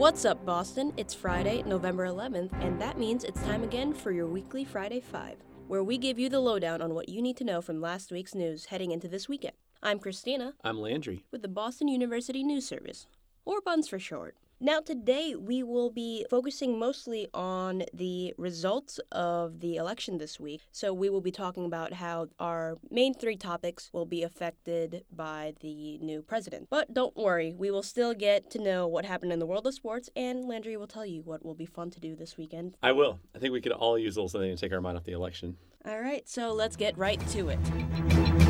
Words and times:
What's 0.00 0.24
up, 0.24 0.46
Boston? 0.46 0.94
It's 0.96 1.12
Friday, 1.12 1.62
November 1.66 2.06
11th, 2.06 2.52
and 2.64 2.80
that 2.80 2.98
means 2.98 3.22
it's 3.22 3.42
time 3.42 3.62
again 3.62 3.92
for 3.92 4.12
your 4.12 4.26
weekly 4.26 4.64
Friday 4.64 4.98
5, 4.98 5.36
where 5.68 5.84
we 5.84 5.98
give 5.98 6.18
you 6.18 6.30
the 6.30 6.40
lowdown 6.40 6.80
on 6.80 6.94
what 6.94 7.10
you 7.10 7.20
need 7.20 7.36
to 7.36 7.44
know 7.44 7.60
from 7.60 7.82
last 7.82 8.10
week's 8.10 8.34
news 8.34 8.64
heading 8.64 8.92
into 8.92 9.08
this 9.08 9.28
weekend. 9.28 9.52
I'm 9.82 9.98
Christina 9.98 10.54
I'm 10.64 10.80
Landry. 10.80 11.26
with 11.30 11.42
the 11.42 11.48
Boston 11.48 11.86
University 11.88 12.42
News 12.42 12.66
Service, 12.66 13.08
or 13.44 13.60
BUNS 13.60 13.88
for 13.88 13.98
short. 13.98 14.36
Now, 14.62 14.80
today 14.80 15.34
we 15.34 15.62
will 15.62 15.88
be 15.88 16.26
focusing 16.28 16.78
mostly 16.78 17.28
on 17.32 17.84
the 17.94 18.34
results 18.36 19.00
of 19.10 19.60
the 19.60 19.76
election 19.76 20.18
this 20.18 20.38
week. 20.38 20.60
So, 20.70 20.92
we 20.92 21.08
will 21.08 21.22
be 21.22 21.30
talking 21.30 21.64
about 21.64 21.94
how 21.94 22.28
our 22.38 22.76
main 22.90 23.14
three 23.14 23.36
topics 23.36 23.88
will 23.94 24.04
be 24.04 24.22
affected 24.22 25.04
by 25.10 25.54
the 25.60 25.96
new 26.00 26.20
president. 26.20 26.66
But 26.68 26.92
don't 26.92 27.16
worry, 27.16 27.54
we 27.54 27.70
will 27.70 27.82
still 27.82 28.12
get 28.12 28.50
to 28.50 28.58
know 28.58 28.86
what 28.86 29.06
happened 29.06 29.32
in 29.32 29.38
the 29.38 29.46
world 29.46 29.66
of 29.66 29.72
sports, 29.72 30.10
and 30.14 30.46
Landry 30.46 30.76
will 30.76 30.86
tell 30.86 31.06
you 31.06 31.22
what 31.22 31.42
will 31.42 31.54
be 31.54 31.64
fun 31.64 31.88
to 31.92 31.98
do 31.98 32.14
this 32.14 32.36
weekend. 32.36 32.76
I 32.82 32.92
will. 32.92 33.18
I 33.34 33.38
think 33.38 33.54
we 33.54 33.62
could 33.62 33.72
all 33.72 33.98
use 33.98 34.16
a 34.16 34.20
little 34.20 34.28
something 34.28 34.54
to 34.54 34.60
take 34.60 34.74
our 34.74 34.82
mind 34.82 34.98
off 34.98 35.04
the 35.04 35.12
election. 35.12 35.56
All 35.86 36.02
right, 36.02 36.28
so 36.28 36.52
let's 36.52 36.76
get 36.76 36.98
right 36.98 37.18
to 37.28 37.48
it. 37.48 38.49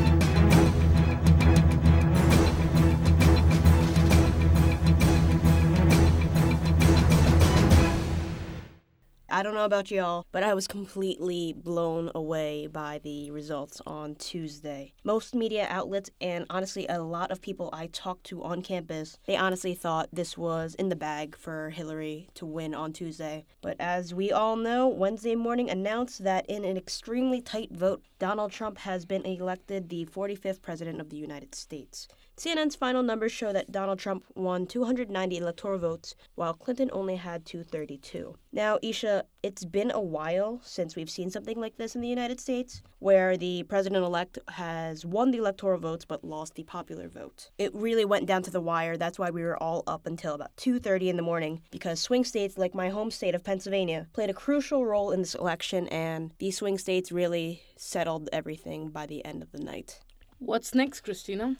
I 9.33 9.43
don't 9.43 9.53
know 9.53 9.63
about 9.63 9.89
y'all, 9.89 10.25
but 10.33 10.43
I 10.43 10.53
was 10.53 10.67
completely 10.67 11.53
blown 11.53 12.11
away 12.13 12.67
by 12.67 12.99
the 13.01 13.31
results 13.31 13.81
on 13.87 14.15
Tuesday. 14.15 14.93
Most 15.05 15.33
media 15.33 15.67
outlets 15.69 16.09
and 16.19 16.45
honestly 16.49 16.85
a 16.89 16.99
lot 16.99 17.31
of 17.31 17.41
people 17.41 17.69
I 17.71 17.87
talked 17.87 18.25
to 18.25 18.43
on 18.43 18.61
campus, 18.61 19.17
they 19.27 19.37
honestly 19.37 19.73
thought 19.73 20.09
this 20.11 20.37
was 20.37 20.75
in 20.75 20.89
the 20.89 20.97
bag 20.97 21.37
for 21.37 21.69
Hillary 21.69 22.27
to 22.33 22.45
win 22.45 22.75
on 22.75 22.91
Tuesday. 22.91 23.45
But 23.61 23.77
as 23.79 24.13
we 24.13 24.33
all 24.33 24.57
know, 24.57 24.89
Wednesday 24.89 25.35
morning 25.35 25.69
announced 25.69 26.25
that 26.25 26.45
in 26.49 26.65
an 26.65 26.75
extremely 26.75 27.39
tight 27.39 27.71
vote, 27.71 28.03
Donald 28.21 28.51
Trump 28.51 28.77
has 28.77 29.03
been 29.03 29.25
elected 29.25 29.89
the 29.89 30.05
45th 30.05 30.61
president 30.61 31.01
of 31.01 31.09
the 31.09 31.17
United 31.17 31.55
States. 31.55 32.07
CNN's 32.37 32.75
final 32.75 33.01
numbers 33.01 33.31
show 33.31 33.51
that 33.51 33.71
Donald 33.71 33.97
Trump 33.97 34.23
won 34.35 34.67
290 34.67 35.37
electoral 35.37 35.79
votes, 35.79 36.13
while 36.35 36.53
Clinton 36.53 36.91
only 36.93 37.15
had 37.15 37.45
232. 37.45 38.35
Now, 38.51 38.77
Isha, 38.83 39.25
it's 39.41 39.65
been 39.65 39.89
a 39.89 39.99
while 39.99 40.61
since 40.63 40.95
we've 40.95 41.09
seen 41.09 41.31
something 41.31 41.59
like 41.59 41.77
this 41.77 41.95
in 41.95 42.01
the 42.01 42.07
United 42.07 42.39
States, 42.39 42.83
where 42.99 43.37
the 43.37 43.63
president 43.63 44.05
elect 44.05 44.37
has 44.49 45.03
won 45.03 45.31
the 45.31 45.39
electoral 45.39 45.79
votes 45.79 46.05
but 46.05 46.23
lost 46.23 46.53
the 46.53 46.63
popular 46.63 47.09
vote. 47.09 47.49
It 47.57 47.73
really 47.73 48.05
went 48.05 48.27
down 48.27 48.43
to 48.43 48.51
the 48.51 48.61
wire. 48.61 48.97
That's 48.97 49.17
why 49.17 49.31
we 49.31 49.41
were 49.41 49.61
all 49.61 49.83
up 49.87 50.05
until 50.05 50.35
about 50.35 50.55
2:30 50.57 51.09
in 51.09 51.15
the 51.15 51.23
morning 51.23 51.61
because 51.71 51.99
swing 51.99 52.23
states 52.23 52.55
like 52.55 52.75
my 52.75 52.89
home 52.89 53.09
state 53.09 53.33
of 53.33 53.43
Pennsylvania 53.43 54.07
played 54.13 54.29
a 54.29 54.35
crucial 54.35 54.85
role 54.85 55.09
in 55.11 55.21
this 55.21 55.33
election 55.33 55.87
and 55.87 56.31
these 56.37 56.57
swing 56.57 56.77
states 56.77 57.11
really 57.11 57.63
settled 57.81 58.29
everything 58.31 58.89
by 58.89 59.05
the 59.07 59.25
end 59.25 59.41
of 59.41 59.51
the 59.51 59.57
night. 59.57 59.99
What's 60.37 60.75
next, 60.75 61.01
Christina? 61.01 61.57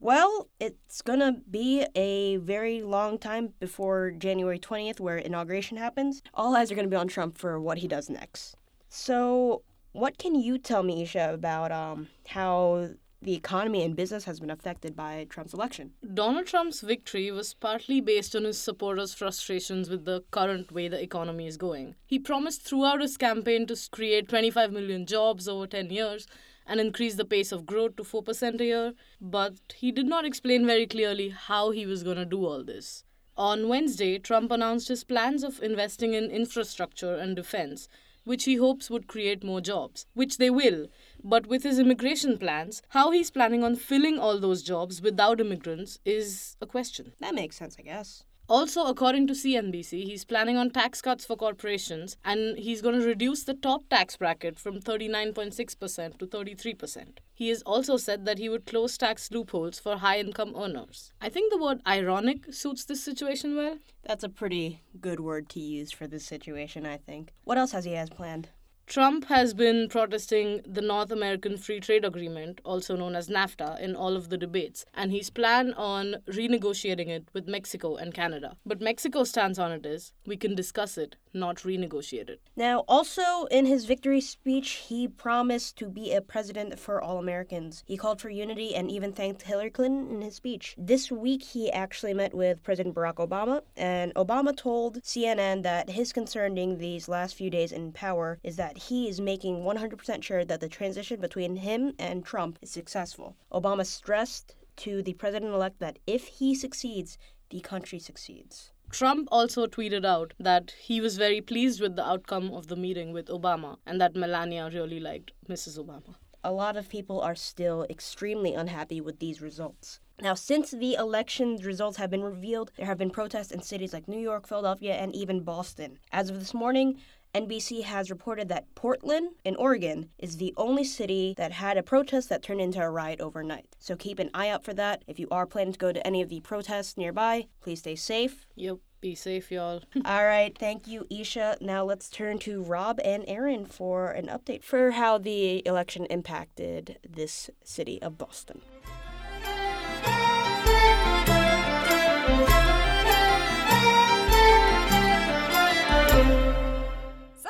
Well, 0.00 0.48
it's 0.60 1.02
gonna 1.02 1.40
be 1.50 1.84
a 1.96 2.36
very 2.36 2.82
long 2.82 3.18
time 3.18 3.54
before 3.58 4.12
January 4.12 4.60
20th, 4.60 5.00
where 5.00 5.16
inauguration 5.16 5.76
happens. 5.76 6.22
All 6.32 6.54
eyes 6.54 6.70
are 6.70 6.76
gonna 6.76 6.86
be 6.86 6.96
on 6.96 7.08
Trump 7.08 7.36
for 7.36 7.60
what 7.60 7.78
he 7.78 7.88
does 7.88 8.08
next. 8.08 8.56
So, 8.88 9.62
what 9.92 10.16
can 10.16 10.36
you 10.36 10.58
tell 10.58 10.84
me, 10.84 11.02
Isha, 11.02 11.34
about 11.34 11.72
um, 11.72 12.08
how 12.28 12.90
the 13.20 13.34
economy 13.34 13.82
and 13.82 13.96
business 13.96 14.24
has 14.24 14.40
been 14.40 14.50
affected 14.50 14.94
by 14.94 15.26
Trump's 15.28 15.54
election? 15.54 15.92
Donald 16.14 16.46
Trump's 16.46 16.80
victory 16.80 17.30
was 17.30 17.54
partly 17.54 18.00
based 18.00 18.36
on 18.36 18.44
his 18.44 18.58
supporters' 18.58 19.14
frustrations 19.14 19.90
with 19.90 20.04
the 20.04 20.22
current 20.30 20.70
way 20.72 20.88
the 20.88 21.02
economy 21.02 21.46
is 21.46 21.56
going. 21.56 21.94
He 22.06 22.18
promised 22.18 22.62
throughout 22.62 23.00
his 23.00 23.16
campaign 23.16 23.66
to 23.66 23.76
create 23.90 24.28
25 24.28 24.72
million 24.72 25.06
jobs 25.06 25.48
over 25.48 25.66
10 25.66 25.90
years 25.90 26.26
and 26.66 26.80
increase 26.80 27.14
the 27.14 27.24
pace 27.24 27.50
of 27.50 27.66
growth 27.66 27.96
to 27.96 28.02
4% 28.02 28.60
a 28.60 28.64
year, 28.64 28.92
but 29.20 29.54
he 29.74 29.90
did 29.90 30.06
not 30.06 30.24
explain 30.24 30.66
very 30.66 30.86
clearly 30.86 31.30
how 31.30 31.70
he 31.70 31.86
was 31.86 32.02
going 32.02 32.18
to 32.18 32.24
do 32.24 32.44
all 32.44 32.62
this. 32.62 33.04
On 33.36 33.68
Wednesday, 33.68 34.18
Trump 34.18 34.50
announced 34.50 34.88
his 34.88 35.04
plans 35.04 35.44
of 35.44 35.62
investing 35.62 36.12
in 36.12 36.30
infrastructure 36.30 37.14
and 37.14 37.36
defense, 37.36 37.88
which 38.28 38.44
he 38.44 38.56
hopes 38.56 38.90
would 38.90 39.08
create 39.08 39.42
more 39.42 39.60
jobs, 39.60 40.06
which 40.14 40.36
they 40.36 40.50
will. 40.50 40.86
But 41.24 41.46
with 41.46 41.62
his 41.62 41.78
immigration 41.78 42.38
plans, 42.38 42.82
how 42.90 43.10
he's 43.10 43.30
planning 43.30 43.64
on 43.64 43.74
filling 43.74 44.18
all 44.18 44.38
those 44.38 44.62
jobs 44.62 45.00
without 45.02 45.40
immigrants 45.40 45.98
is 46.04 46.56
a 46.60 46.66
question. 46.66 47.14
That 47.20 47.34
makes 47.34 47.56
sense, 47.56 47.76
I 47.78 47.82
guess. 47.82 48.24
Also, 48.50 48.86
according 48.86 49.26
to 49.26 49.34
CNBC, 49.34 50.04
he's 50.04 50.24
planning 50.24 50.56
on 50.56 50.70
tax 50.70 51.02
cuts 51.02 51.26
for 51.26 51.36
corporations 51.36 52.16
and 52.24 52.58
he's 52.58 52.80
going 52.80 52.98
to 52.98 53.06
reduce 53.06 53.44
the 53.44 53.52
top 53.52 53.82
tax 53.90 54.16
bracket 54.16 54.58
from 54.58 54.80
39.6% 54.80 56.18
to 56.18 56.26
33%. 56.26 57.18
He 57.34 57.50
has 57.50 57.60
also 57.62 57.98
said 57.98 58.24
that 58.24 58.38
he 58.38 58.48
would 58.48 58.64
close 58.64 58.96
tax 58.96 59.30
loopholes 59.30 59.78
for 59.78 59.98
high 59.98 60.18
income 60.18 60.54
earners. 60.56 61.12
I 61.20 61.28
think 61.28 61.52
the 61.52 61.62
word 61.62 61.82
ironic 61.86 62.54
suits 62.54 62.86
this 62.86 63.04
situation 63.04 63.54
well. 63.54 63.76
That's 64.02 64.24
a 64.24 64.30
pretty 64.30 64.80
good 64.98 65.20
word 65.20 65.50
to 65.50 65.60
use 65.60 65.92
for 65.92 66.06
this 66.06 66.24
situation, 66.24 66.86
I 66.86 66.96
think. 66.96 67.34
What 67.44 67.58
else 67.58 67.72
has 67.72 67.84
he 67.84 67.92
has 67.92 68.08
planned? 68.08 68.48
Trump 68.88 69.26
has 69.26 69.52
been 69.52 69.86
protesting 69.86 70.62
the 70.64 70.80
North 70.80 71.10
American 71.10 71.58
Free 71.58 71.78
Trade 71.78 72.06
Agreement, 72.06 72.58
also 72.64 72.96
known 72.96 73.14
as 73.14 73.28
NAFTA, 73.28 73.78
in 73.80 73.94
all 73.94 74.16
of 74.16 74.30
the 74.30 74.38
debates, 74.38 74.86
and 74.94 75.12
he's 75.12 75.28
planned 75.28 75.74
on 75.74 76.16
renegotiating 76.26 77.08
it 77.08 77.28
with 77.34 77.46
Mexico 77.46 77.96
and 77.96 78.14
Canada. 78.14 78.56
But 78.64 78.80
Mexico's 78.80 79.28
stance 79.28 79.58
on 79.58 79.72
it 79.72 79.84
is 79.84 80.14
we 80.24 80.38
can 80.38 80.54
discuss 80.54 80.96
it, 80.96 81.16
not 81.38 81.56
renegotiate 81.58 82.28
it. 82.28 82.40
Now, 82.56 82.84
also 82.88 83.46
in 83.50 83.66
his 83.66 83.84
victory 83.84 84.20
speech, 84.20 84.70
he 84.88 85.08
promised 85.08 85.76
to 85.78 85.88
be 85.88 86.12
a 86.12 86.20
president 86.20 86.78
for 86.78 87.02
all 87.02 87.18
Americans. 87.18 87.82
He 87.86 87.96
called 87.96 88.20
for 88.20 88.30
unity 88.30 88.74
and 88.74 88.90
even 88.90 89.12
thanked 89.12 89.42
Hillary 89.42 89.70
Clinton 89.70 90.10
in 90.10 90.22
his 90.22 90.36
speech. 90.36 90.74
This 90.78 91.10
week, 91.10 91.42
he 91.42 91.72
actually 91.72 92.14
met 92.14 92.34
with 92.34 92.62
President 92.62 92.94
Barack 92.94 93.14
Obama, 93.14 93.62
and 93.76 94.14
Obama 94.14 94.56
told 94.56 95.02
CNN 95.02 95.62
that 95.62 95.90
his 95.90 96.12
concern 96.12 96.54
during 96.54 96.78
these 96.78 97.08
last 97.08 97.34
few 97.34 97.50
days 97.50 97.72
in 97.72 97.92
power 97.92 98.38
is 98.42 98.56
that 98.56 98.76
he 98.76 99.08
is 99.08 99.20
making 99.20 99.58
100% 99.58 100.22
sure 100.22 100.44
that 100.44 100.60
the 100.60 100.68
transition 100.68 101.20
between 101.20 101.56
him 101.56 101.94
and 101.98 102.24
Trump 102.24 102.58
is 102.62 102.70
successful. 102.70 103.36
Obama 103.52 103.84
stressed 103.84 104.54
to 104.76 105.02
the 105.02 105.14
president 105.14 105.52
elect 105.52 105.78
that 105.80 105.98
if 106.06 106.26
he 106.26 106.54
succeeds, 106.54 107.18
the 107.50 107.60
country 107.60 107.98
succeeds. 107.98 108.72
Trump 108.90 109.28
also 109.30 109.66
tweeted 109.66 110.04
out 110.04 110.32
that 110.40 110.72
he 110.80 111.00
was 111.00 111.18
very 111.18 111.40
pleased 111.40 111.80
with 111.80 111.94
the 111.94 112.06
outcome 112.06 112.52
of 112.52 112.68
the 112.68 112.76
meeting 112.76 113.12
with 113.12 113.26
Obama 113.28 113.76
and 113.86 114.00
that 114.00 114.16
Melania 114.16 114.70
really 114.72 114.98
liked 114.98 115.32
Mrs. 115.48 115.78
Obama. 115.78 116.14
a 116.44 116.52
lot 116.52 116.76
of 116.76 116.88
people 116.88 117.20
are 117.20 117.34
still 117.34 117.84
extremely 117.90 118.54
unhappy 118.54 119.00
with 119.00 119.18
these 119.18 119.42
results. 119.42 120.00
Now, 120.20 120.34
since 120.34 120.70
the 120.70 120.94
election 120.94 121.56
results 121.56 121.96
have 121.98 122.10
been 122.10 122.22
revealed, 122.22 122.72
there 122.76 122.86
have 122.86 122.98
been 122.98 123.10
protests 123.10 123.52
in 123.52 123.60
cities 123.62 123.92
like 123.92 124.08
New 124.08 124.18
York, 124.18 124.46
Philadelphia, 124.48 124.94
and 124.94 125.14
even 125.14 125.42
Boston. 125.42 125.98
As 126.10 126.30
of 126.30 126.38
this 126.38 126.54
morning, 126.54 126.98
NBC 127.34 127.84
has 127.84 128.10
reported 128.10 128.48
that 128.48 128.74
Portland, 128.74 129.30
in 129.44 129.54
Oregon, 129.56 130.10
is 130.18 130.36
the 130.36 130.54
only 130.56 130.84
city 130.84 131.34
that 131.36 131.52
had 131.52 131.76
a 131.76 131.82
protest 131.82 132.28
that 132.28 132.42
turned 132.42 132.60
into 132.60 132.80
a 132.80 132.90
riot 132.90 133.20
overnight. 133.20 133.66
So 133.78 133.96
keep 133.96 134.18
an 134.18 134.30
eye 134.34 134.48
out 134.48 134.64
for 134.64 134.74
that. 134.74 135.02
If 135.06 135.18
you 135.18 135.28
are 135.30 135.46
planning 135.46 135.72
to 135.72 135.78
go 135.78 135.92
to 135.92 136.06
any 136.06 136.22
of 136.22 136.28
the 136.28 136.40
protests 136.40 136.96
nearby, 136.96 137.46
please 137.60 137.80
stay 137.80 137.96
safe. 137.96 138.46
Yep, 138.56 138.78
be 139.00 139.14
safe, 139.14 139.52
y'all. 139.52 139.82
All 140.04 140.24
right, 140.24 140.56
thank 140.58 140.86
you, 140.86 141.06
Isha. 141.10 141.58
Now 141.60 141.84
let's 141.84 142.08
turn 142.08 142.38
to 142.40 142.62
Rob 142.62 142.98
and 143.04 143.24
Aaron 143.26 143.66
for 143.66 144.10
an 144.10 144.26
update 144.26 144.64
for 144.64 144.92
how 144.92 145.18
the 145.18 145.66
election 145.66 146.06
impacted 146.06 146.98
this 147.08 147.50
city 147.62 148.00
of 148.02 148.18
Boston. 148.18 148.62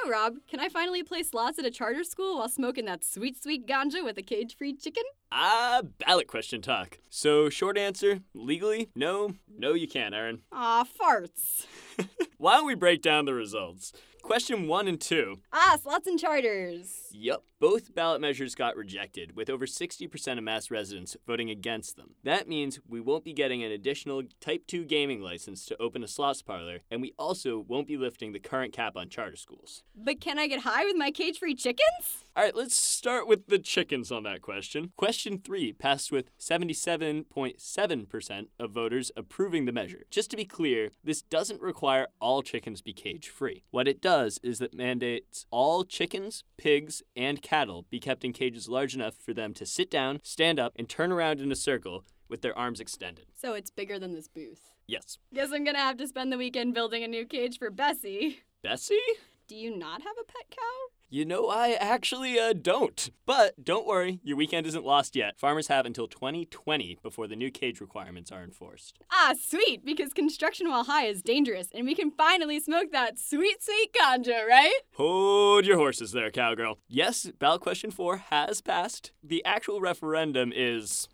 Rob, 0.09 0.37
can 0.49 0.59
I 0.59 0.69
finally 0.69 1.03
play 1.03 1.23
slots 1.23 1.59
at 1.59 1.67
a 1.67 1.71
charter 1.71 2.03
school 2.03 2.39
while 2.39 2.49
smoking 2.49 2.87
that 2.87 3.05
sweet, 3.05 3.43
sweet 3.43 3.67
ganja 3.67 4.03
with 4.03 4.17
a 4.17 4.23
cage 4.23 4.57
free 4.57 4.75
chicken? 4.75 5.03
Ah, 5.31 5.83
ballot 5.99 6.27
question 6.27 6.63
talk. 6.63 6.99
So, 7.11 7.51
short 7.51 7.77
answer 7.77 8.21
legally, 8.35 8.89
no, 8.95 9.35
no, 9.59 9.75
you 9.75 9.87
can't, 9.87 10.15
Aaron. 10.15 10.41
Aw, 10.53 10.85
farts. 10.85 11.67
Why 12.39 12.57
don't 12.57 12.67
we 12.67 12.75
break 12.75 13.03
down 13.03 13.27
the 13.27 13.35
results? 13.35 13.93
Question 14.23 14.67
one 14.69 14.89
and 14.89 15.01
two. 15.01 15.39
Ah, 15.53 15.79
slots 15.83 16.07
and 16.07 16.19
charters. 16.19 17.07
Yup, 17.13 17.45
both 17.61 17.95
ballot 17.95 18.21
measures 18.21 18.55
got 18.55 18.77
rejected, 18.77 19.35
with 19.35 19.49
over 19.49 19.65
60% 19.65 20.39
of 20.39 20.45
Mass 20.45 20.71
residents 20.71 21.17
voting 21.27 21.49
against 21.51 21.97
them. 21.97 22.15
That 22.25 22.47
means 22.47 22.79
we 22.87 23.01
won't 23.01 23.25
be 23.25 23.33
getting 23.33 23.63
an 23.63 23.73
additional 23.73 24.23
Type 24.41 24.67
2 24.67 24.85
gaming 24.85 25.23
license 25.23 25.65
to 25.67 25.81
open 25.81 26.05
a 26.05 26.09
slots 26.09 26.43
parlor, 26.43 26.81
and 26.91 27.01
we 27.01 27.15
also 27.19 27.59
won't 27.67 27.89
be 27.89 27.97
lifting 27.97 28.33
the 28.33 28.39
current 28.39 28.73
cap 28.73 28.97
on 28.97 29.09
charter 29.09 29.37
schools. 29.37 29.83
But 29.95 30.21
can 30.21 30.39
I 30.39 30.47
get 30.47 30.61
high 30.61 30.85
with 30.85 30.97
my 30.97 31.11
cage 31.11 31.39
free 31.39 31.55
chickens? 31.55 32.25
All 32.39 32.45
right, 32.45 32.55
let's 32.55 32.81
start 32.81 33.27
with 33.27 33.49
the 33.49 33.59
chickens 33.59 34.13
on 34.13 34.23
that 34.23 34.43
question. 34.43 34.93
Question 34.97 35.41
three 35.41 35.73
passed 35.73 36.13
with 36.13 36.31
77.7% 36.39 38.47
of 38.61 38.71
voters 38.71 39.11
approving 39.17 39.65
the 39.65 39.73
measure. 39.73 40.05
Just 40.09 40.31
to 40.31 40.37
be 40.37 40.45
clear, 40.45 40.91
this 41.03 41.21
doesn't 41.21 41.61
require 41.61 42.07
all 42.21 42.43
chickens 42.43 42.81
be 42.81 42.93
cage 42.93 43.29
free. 43.29 43.65
What 43.73 43.89
it 43.89 44.01
does 44.01 44.39
is 44.45 44.61
that 44.61 44.73
mandates 44.73 45.47
all 45.51 45.83
chickens, 45.83 46.45
pigs, 46.57 47.03
and 47.17 47.43
cattle 47.43 47.87
be 47.91 47.99
kept 47.99 48.25
in 48.25 48.33
cages 48.33 48.69
large 48.69 48.95
enough 48.95 49.17
for 49.17 49.35
them 49.35 49.53
to 49.55 49.67
sit 49.67 49.91
down, 49.91 50.21
stand 50.23 50.61
up, 50.61 50.75
and 50.77 50.89
turn 50.89 51.11
around 51.11 51.41
in 51.41 51.51
a 51.51 51.57
circle 51.57 52.05
with 52.29 52.43
their 52.43 52.57
arms 52.57 52.79
extended. 52.79 53.27
So 53.35 53.55
it's 53.55 53.73
bigger 53.73 53.99
than 53.99 54.15
this 54.15 54.29
booth. 54.29 54.71
Yes. 54.87 55.19
Guess 55.35 55.51
I'm 55.53 55.65
gonna 55.65 55.79
have 55.79 55.97
to 55.97 56.07
spend 56.07 56.31
the 56.31 56.39
weekend 56.39 56.73
building 56.73 57.03
a 57.03 57.09
new 57.09 57.27
cage 57.27 57.59
for 57.59 57.71
Bessie. 57.71 58.45
Bessie? 58.63 59.01
Do 59.49 59.57
you 59.57 59.77
not 59.77 60.03
have 60.03 60.15
a 60.21 60.25
pet 60.25 60.45
cow? 60.51 60.98
You 61.11 61.25
know, 61.25 61.49
I 61.49 61.71
actually 61.71 62.39
uh, 62.39 62.53
don't. 62.53 63.09
But 63.25 63.65
don't 63.65 63.87
worry, 63.87 64.21
your 64.23 64.37
weekend 64.37 64.67
isn't 64.67 64.85
lost 64.85 65.17
yet. 65.17 65.39
Farmers 65.39 65.69
have 65.69 65.87
until 65.87 66.07
2020 66.07 66.99
before 67.03 67.27
the 67.27 67.35
new 67.35 67.51
cage 67.51 67.81
requirements 67.81 68.31
are 68.31 68.43
enforced. 68.43 68.99
Ah, 69.11 69.33
sweet, 69.41 69.87
because 69.87 70.13
construction 70.13 70.69
while 70.69 70.85
high 70.85 71.07
is 71.07 71.23
dangerous, 71.23 71.69
and 71.75 71.87
we 71.87 71.95
can 71.95 72.11
finally 72.11 72.61
smoke 72.61 72.93
that 72.93 73.19
sweet, 73.19 73.63
sweet 73.63 73.95
ganja, 73.99 74.47
right? 74.47 74.81
Hold 74.97 75.65
your 75.65 75.79
horses 75.79 76.13
there, 76.13 76.31
cowgirl. 76.31 76.79
Yes, 76.89 77.31
ballot 77.39 77.63
question 77.63 77.91
four 77.91 78.19
has 78.29 78.61
passed. 78.61 79.13
The 79.23 79.43
actual 79.47 79.81
referendum 79.81 80.53
is 80.55 81.09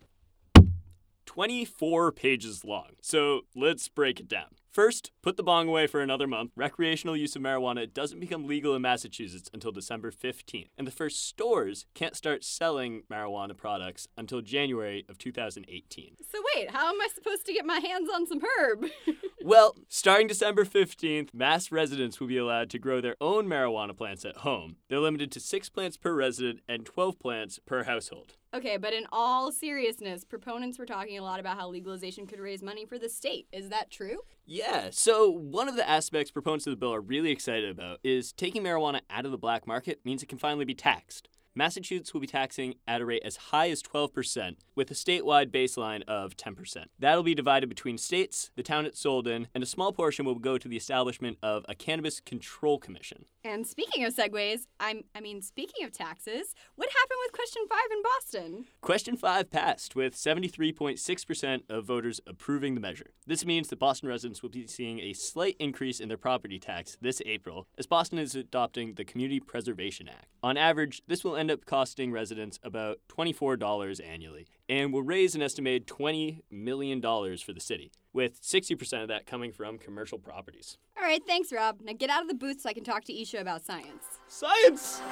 24 1.26 2.10
pages 2.10 2.64
long. 2.64 2.96
So 3.00 3.42
let's 3.54 3.86
break 3.88 4.18
it 4.18 4.26
down. 4.26 4.56
First, 4.74 5.12
put 5.22 5.36
the 5.36 5.44
bong 5.44 5.68
away 5.68 5.86
for 5.86 6.00
another 6.00 6.26
month. 6.26 6.50
Recreational 6.56 7.16
use 7.16 7.36
of 7.36 7.42
marijuana 7.42 7.94
doesn't 7.94 8.18
become 8.18 8.48
legal 8.48 8.74
in 8.74 8.82
Massachusetts 8.82 9.48
until 9.54 9.70
December 9.70 10.10
15th, 10.10 10.66
and 10.76 10.84
the 10.84 10.90
first 10.90 11.28
stores 11.28 11.86
can't 11.94 12.16
start 12.16 12.42
selling 12.42 13.04
marijuana 13.08 13.56
products 13.56 14.08
until 14.18 14.40
January 14.40 15.06
of 15.08 15.16
2018. 15.16 16.16
So 16.28 16.42
wait, 16.56 16.72
how 16.72 16.88
am 16.88 17.00
I 17.00 17.06
supposed 17.14 17.46
to 17.46 17.52
get 17.52 17.64
my 17.64 17.78
hands 17.78 18.10
on 18.12 18.26
some 18.26 18.40
herb? 18.58 18.86
Well, 19.44 19.76
starting 19.90 20.26
December 20.26 20.64
15th, 20.64 21.34
Mass 21.34 21.70
residents 21.70 22.18
will 22.18 22.28
be 22.28 22.38
allowed 22.38 22.70
to 22.70 22.78
grow 22.78 23.02
their 23.02 23.16
own 23.20 23.46
marijuana 23.46 23.94
plants 23.94 24.24
at 24.24 24.38
home. 24.38 24.76
They're 24.88 24.98
limited 24.98 25.30
to 25.32 25.40
6 25.40 25.68
plants 25.68 25.98
per 25.98 26.14
resident 26.14 26.60
and 26.66 26.86
12 26.86 27.18
plants 27.18 27.58
per 27.66 27.84
household. 27.84 28.36
Okay, 28.54 28.76
but 28.76 28.92
in 28.92 29.06
all 29.12 29.50
seriousness, 29.52 30.24
proponents 30.24 30.78
were 30.78 30.86
talking 30.86 31.18
a 31.18 31.22
lot 31.22 31.40
about 31.40 31.58
how 31.58 31.68
legalization 31.68 32.26
could 32.26 32.40
raise 32.40 32.62
money 32.62 32.86
for 32.86 32.98
the 32.98 33.08
state. 33.08 33.46
Is 33.52 33.68
that 33.68 33.90
true? 33.90 34.18
Yeah, 34.46 34.88
so 34.90 35.28
one 35.28 35.68
of 35.68 35.76
the 35.76 35.88
aspects 35.88 36.30
proponents 36.30 36.66
of 36.66 36.72
the 36.72 36.76
bill 36.76 36.94
are 36.94 37.00
really 37.00 37.30
excited 37.30 37.70
about 37.70 37.98
is 38.04 38.32
taking 38.32 38.62
marijuana 38.62 39.00
out 39.10 39.24
of 39.24 39.32
the 39.32 39.38
black 39.38 39.66
market 39.66 40.00
means 40.04 40.22
it 40.22 40.28
can 40.28 40.38
finally 40.38 40.64
be 40.64 40.74
taxed. 40.74 41.28
Massachusetts 41.56 42.12
will 42.12 42.20
be 42.20 42.26
taxing 42.26 42.74
at 42.86 43.00
a 43.00 43.06
rate 43.06 43.22
as 43.24 43.36
high 43.36 43.70
as 43.70 43.80
12%, 43.82 44.56
with 44.74 44.90
a 44.90 44.94
statewide 44.94 45.52
baseline 45.52 46.02
of 46.08 46.36
10%. 46.36 46.86
That'll 46.98 47.22
be 47.22 47.34
divided 47.34 47.68
between 47.68 47.96
states, 47.96 48.50
the 48.56 48.62
town 48.64 48.86
it's 48.86 48.98
sold 48.98 49.28
in, 49.28 49.46
and 49.54 49.62
a 49.62 49.66
small 49.66 49.92
portion 49.92 50.24
will 50.24 50.34
go 50.34 50.58
to 50.58 50.68
the 50.68 50.76
establishment 50.76 51.38
of 51.42 51.64
a 51.68 51.74
Cannabis 51.74 52.20
Control 52.20 52.78
Commission. 52.78 53.26
And 53.44 53.66
speaking 53.66 54.04
of 54.04 54.14
segues, 54.14 54.66
I'm 54.80 55.04
I 55.14 55.20
mean 55.20 55.42
speaking 55.42 55.84
of 55.84 55.92
taxes, 55.92 56.54
what 56.76 56.88
happened 56.88 57.18
with 57.24 57.32
question 57.32 57.62
5 57.68 57.78
in 57.92 58.02
Boston? 58.02 58.64
Question 58.80 59.16
5 59.16 59.50
passed, 59.50 59.94
with 59.94 60.14
73.6% 60.16 61.60
of 61.68 61.84
voters 61.84 62.20
approving 62.26 62.74
the 62.74 62.80
measure. 62.80 63.10
This 63.26 63.44
means 63.44 63.68
that 63.68 63.78
Boston 63.78 64.08
residents 64.08 64.42
will 64.42 64.48
be 64.48 64.66
seeing 64.66 64.98
a 65.00 65.12
slight 65.12 65.56
increase 65.58 66.00
in 66.00 66.08
their 66.08 66.16
property 66.16 66.58
tax 66.58 66.96
this 67.00 67.20
April, 67.26 67.68
as 67.76 67.86
Boston 67.86 68.18
is 68.18 68.34
adopting 68.34 68.94
the 68.94 69.04
Community 69.04 69.40
Preservation 69.40 70.08
Act. 70.08 70.26
On 70.42 70.56
average, 70.56 71.02
this 71.06 71.22
will 71.22 71.36
end 71.44 71.50
up 71.50 71.66
costing 71.66 72.10
residents 72.10 72.58
about 72.62 73.00
$24 73.10 74.00
annually, 74.02 74.46
and 74.66 74.94
will 74.94 75.02
raise 75.02 75.34
an 75.34 75.42
estimated 75.42 75.86
$20 75.86 76.40
million 76.50 77.02
for 77.02 77.52
the 77.52 77.60
city, 77.60 77.92
with 78.14 78.40
60% 78.40 79.02
of 79.02 79.08
that 79.08 79.26
coming 79.26 79.52
from 79.52 79.76
commercial 79.76 80.18
properties. 80.18 80.78
All 80.96 81.04
right, 81.04 81.20
thanks 81.26 81.52
Rob. 81.52 81.80
Now 81.82 81.92
get 81.92 82.08
out 82.08 82.22
of 82.22 82.28
the 82.28 82.34
booth 82.34 82.62
so 82.62 82.70
I 82.70 82.72
can 82.72 82.82
talk 82.82 83.04
to 83.04 83.20
Isha 83.20 83.40
about 83.40 83.62
science. 83.62 84.20
Science! 84.26 85.02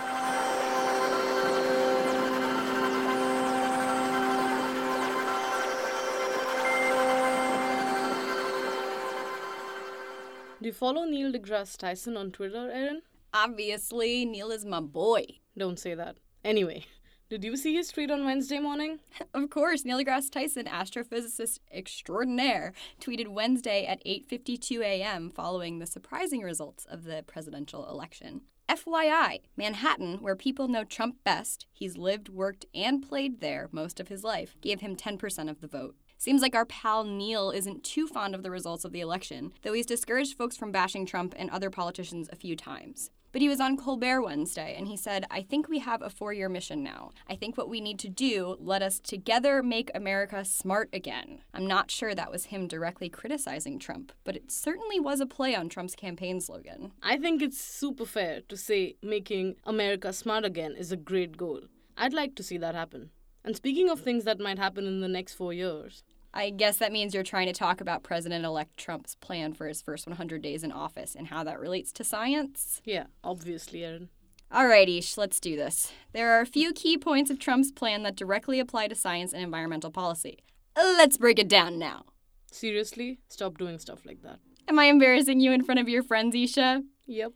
Do 10.62 10.68
you 10.68 10.72
follow 10.72 11.04
Neil 11.04 11.30
deGrasse 11.30 11.76
Tyson 11.76 12.16
on 12.16 12.30
Twitter, 12.30 12.70
Erin? 12.72 13.02
Obviously, 13.34 14.24
Neil 14.24 14.50
is 14.50 14.64
my 14.64 14.80
boy. 14.80 15.24
Don't 15.56 15.78
say 15.78 15.94
that. 15.94 16.16
Anyway, 16.44 16.86
did 17.28 17.44
you 17.44 17.56
see 17.56 17.74
his 17.74 17.88
tweet 17.88 18.10
on 18.10 18.24
Wednesday 18.24 18.58
morning? 18.58 19.00
Of 19.34 19.50
course, 19.50 19.84
Neil 19.84 19.98
deGrasse 19.98 20.30
Tyson, 20.30 20.66
astrophysicist 20.66 21.60
extraordinaire, 21.72 22.72
tweeted 23.00 23.28
Wednesday 23.28 23.86
at 23.86 24.04
8:52 24.04 24.80
a.m. 24.82 25.30
following 25.30 25.78
the 25.78 25.86
surprising 25.86 26.40
results 26.42 26.84
of 26.86 27.04
the 27.04 27.22
presidential 27.26 27.88
election. 27.88 28.42
FYI, 28.68 29.40
Manhattan, 29.56 30.22
where 30.22 30.36
people 30.36 30.68
know 30.68 30.84
Trump 30.84 31.16
best, 31.24 31.66
he's 31.72 31.98
lived, 31.98 32.28
worked, 32.28 32.64
and 32.74 33.06
played 33.06 33.40
there 33.40 33.68
most 33.72 34.00
of 34.00 34.08
his 34.08 34.24
life, 34.24 34.56
gave 34.60 34.80
him 34.80 34.96
10% 34.96 35.50
of 35.50 35.60
the 35.60 35.66
vote. 35.66 35.96
Seems 36.16 36.40
like 36.40 36.54
our 36.54 36.64
pal 36.64 37.04
Neil 37.04 37.50
isn't 37.50 37.82
too 37.84 38.06
fond 38.06 38.34
of 38.34 38.42
the 38.42 38.50
results 38.50 38.84
of 38.84 38.92
the 38.92 39.00
election, 39.00 39.52
though 39.62 39.72
he's 39.72 39.86
discouraged 39.86 40.38
folks 40.38 40.56
from 40.56 40.72
bashing 40.72 41.04
Trump 41.04 41.34
and 41.36 41.50
other 41.50 41.68
politicians 41.68 42.28
a 42.32 42.36
few 42.36 42.56
times. 42.56 43.10
But 43.32 43.40
he 43.40 43.48
was 43.48 43.60
on 43.60 43.78
Colbert 43.78 44.22
Wednesday 44.22 44.74
and 44.76 44.86
he 44.86 44.96
said, 44.96 45.26
I 45.30 45.42
think 45.42 45.68
we 45.68 45.78
have 45.78 46.02
a 46.02 46.10
four 46.10 46.32
year 46.32 46.48
mission 46.50 46.82
now. 46.82 47.12
I 47.28 47.34
think 47.34 47.56
what 47.56 47.68
we 47.68 47.80
need 47.80 47.98
to 48.00 48.08
do, 48.08 48.56
let 48.60 48.82
us 48.82 49.00
together 49.00 49.62
make 49.62 49.90
America 49.94 50.44
smart 50.44 50.90
again. 50.92 51.40
I'm 51.54 51.66
not 51.66 51.90
sure 51.90 52.14
that 52.14 52.30
was 52.30 52.46
him 52.46 52.68
directly 52.68 53.08
criticizing 53.08 53.78
Trump, 53.78 54.12
but 54.24 54.36
it 54.36 54.52
certainly 54.52 55.00
was 55.00 55.20
a 55.20 55.26
play 55.26 55.54
on 55.54 55.70
Trump's 55.70 55.94
campaign 55.94 56.40
slogan. 56.40 56.92
I 57.02 57.16
think 57.16 57.40
it's 57.40 57.60
super 57.60 58.04
fair 58.04 58.42
to 58.48 58.56
say 58.56 58.96
making 59.02 59.56
America 59.64 60.12
smart 60.12 60.44
again 60.44 60.74
is 60.76 60.92
a 60.92 60.96
great 60.96 61.36
goal. 61.36 61.62
I'd 61.96 62.12
like 62.12 62.34
to 62.36 62.42
see 62.42 62.58
that 62.58 62.74
happen. 62.74 63.10
And 63.44 63.56
speaking 63.56 63.88
of 63.90 64.00
things 64.00 64.24
that 64.24 64.38
might 64.38 64.58
happen 64.58 64.86
in 64.86 65.00
the 65.00 65.08
next 65.08 65.34
four 65.34 65.52
years, 65.52 66.04
I 66.34 66.50
guess 66.50 66.78
that 66.78 66.92
means 66.92 67.12
you're 67.12 67.22
trying 67.22 67.46
to 67.46 67.52
talk 67.52 67.80
about 67.80 68.02
President 68.02 68.44
elect 68.44 68.76
Trump's 68.76 69.16
plan 69.16 69.52
for 69.52 69.66
his 69.68 69.82
first 69.82 70.06
100 70.06 70.40
days 70.40 70.64
in 70.64 70.72
office 70.72 71.14
and 71.14 71.28
how 71.28 71.44
that 71.44 71.60
relates 71.60 71.92
to 71.92 72.04
science. 72.04 72.80
yeah, 72.84 73.04
obviously, 73.22 73.84
Erin. 73.84 74.08
Alright, 74.54 74.88
Ish, 74.88 75.16
let's 75.16 75.40
do 75.40 75.56
this. 75.56 75.92
There 76.12 76.32
are 76.32 76.40
a 76.40 76.46
few 76.46 76.72
key 76.72 76.98
points 76.98 77.30
of 77.30 77.38
Trump's 77.38 77.70
plan 77.72 78.02
that 78.02 78.16
directly 78.16 78.60
apply 78.60 78.88
to 78.88 78.94
science 78.94 79.32
and 79.32 79.42
environmental 79.42 79.90
policy. 79.90 80.38
Let's 80.76 81.16
break 81.16 81.38
it 81.38 81.48
down 81.48 81.78
now. 81.78 82.04
Seriously, 82.50 83.18
stop 83.28 83.56
doing 83.56 83.78
stuff 83.78 84.04
like 84.04 84.22
that. 84.22 84.40
Am 84.68 84.78
I 84.78 84.84
embarrassing 84.84 85.40
you 85.40 85.52
in 85.52 85.64
front 85.64 85.80
of 85.80 85.88
your 85.88 86.02
friends, 86.02 86.34
Isha? 86.34 86.82
Yep. 87.06 87.32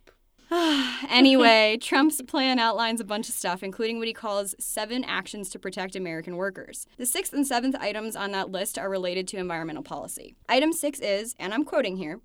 anyway, 1.08 1.76
Trump's 1.80 2.22
plan 2.22 2.58
outlines 2.60 3.00
a 3.00 3.04
bunch 3.04 3.28
of 3.28 3.34
stuff, 3.34 3.62
including 3.64 3.98
what 3.98 4.06
he 4.06 4.14
calls 4.14 4.54
seven 4.60 5.02
actions 5.02 5.48
to 5.50 5.58
protect 5.58 5.96
American 5.96 6.36
workers. 6.36 6.86
The 6.98 7.06
sixth 7.06 7.32
and 7.32 7.46
seventh 7.46 7.74
items 7.76 8.14
on 8.14 8.30
that 8.32 8.50
list 8.50 8.78
are 8.78 8.88
related 8.88 9.26
to 9.28 9.38
environmental 9.38 9.82
policy. 9.82 10.36
Item 10.48 10.72
six 10.72 11.00
is, 11.00 11.34
and 11.40 11.52
I'm 11.52 11.64
quoting 11.64 11.96
here, 11.96 12.20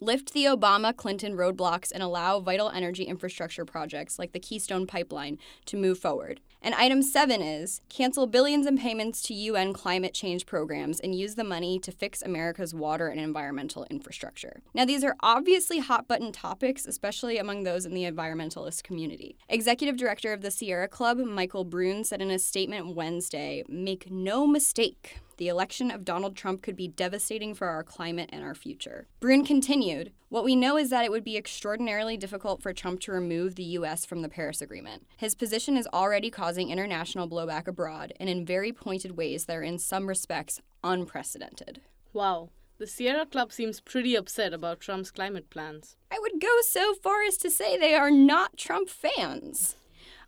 lift 0.00 0.32
the 0.32 0.44
Obama 0.44 0.96
Clinton 0.96 1.36
roadblocks 1.36 1.90
and 1.90 2.02
allow 2.02 2.38
vital 2.38 2.70
energy 2.70 3.04
infrastructure 3.04 3.64
projects 3.64 4.18
like 4.18 4.32
the 4.32 4.40
Keystone 4.40 4.86
Pipeline 4.86 5.38
to 5.66 5.76
move 5.76 5.98
forward. 5.98 6.40
And 6.64 6.74
item 6.76 7.02
seven 7.02 7.42
is 7.42 7.82
cancel 7.90 8.26
billions 8.26 8.66
in 8.66 8.78
payments 8.78 9.20
to 9.24 9.34
UN 9.34 9.74
climate 9.74 10.14
change 10.14 10.46
programs 10.46 10.98
and 10.98 11.14
use 11.14 11.34
the 11.34 11.44
money 11.44 11.78
to 11.80 11.92
fix 11.92 12.22
America's 12.22 12.72
water 12.72 13.08
and 13.08 13.20
environmental 13.20 13.86
infrastructure. 13.90 14.62
Now, 14.72 14.86
these 14.86 15.04
are 15.04 15.14
obviously 15.20 15.80
hot 15.80 16.08
button 16.08 16.32
topics, 16.32 16.86
especially 16.86 17.36
among 17.36 17.64
those 17.64 17.84
in 17.84 17.92
the 17.92 18.04
environmentalist 18.04 18.82
community. 18.82 19.36
Executive 19.50 19.98
Director 19.98 20.32
of 20.32 20.40
the 20.40 20.50
Sierra 20.50 20.88
Club, 20.88 21.18
Michael 21.18 21.64
Brune, 21.64 22.02
said 22.02 22.22
in 22.22 22.30
a 22.30 22.38
statement 22.38 22.96
Wednesday 22.96 23.62
Make 23.68 24.10
no 24.10 24.46
mistake, 24.46 25.18
the 25.36 25.48
election 25.48 25.90
of 25.90 26.04
Donald 26.04 26.36
Trump 26.36 26.62
could 26.62 26.76
be 26.76 26.88
devastating 26.88 27.54
for 27.54 27.68
our 27.68 27.82
climate 27.82 28.30
and 28.32 28.42
our 28.42 28.54
future. 28.54 29.06
Brune 29.20 29.44
continued 29.44 30.12
What 30.28 30.44
we 30.44 30.56
know 30.56 30.76
is 30.76 30.90
that 30.90 31.04
it 31.04 31.10
would 31.10 31.24
be 31.24 31.36
extraordinarily 31.36 32.16
difficult 32.16 32.62
for 32.62 32.72
Trump 32.72 33.00
to 33.00 33.12
remove 33.12 33.54
the 33.54 33.62
U.S. 33.78 34.04
from 34.04 34.22
the 34.22 34.28
Paris 34.28 34.60
Agreement. 34.60 35.06
His 35.16 35.34
position 35.34 35.76
is 35.76 35.88
already 35.92 36.30
causing 36.30 36.70
international 36.70 37.28
blowback 37.28 37.66
abroad 37.66 38.12
and 38.18 38.28
in 38.28 38.44
very 38.44 38.72
pointed 38.72 39.16
ways 39.16 39.44
that 39.46 39.56
are, 39.56 39.62
in 39.62 39.78
some 39.78 40.06
respects, 40.06 40.60
unprecedented. 40.82 41.80
Wow. 42.12 42.50
The 42.78 42.86
Sierra 42.88 43.24
Club 43.24 43.52
seems 43.52 43.80
pretty 43.80 44.16
upset 44.16 44.52
about 44.52 44.80
Trump's 44.80 45.12
climate 45.12 45.48
plans. 45.48 45.96
I 46.10 46.18
would 46.20 46.40
go 46.40 46.56
so 46.62 46.94
far 46.94 47.22
as 47.22 47.36
to 47.38 47.50
say 47.50 47.78
they 47.78 47.94
are 47.94 48.10
not 48.10 48.56
Trump 48.56 48.88
fans. 48.88 49.76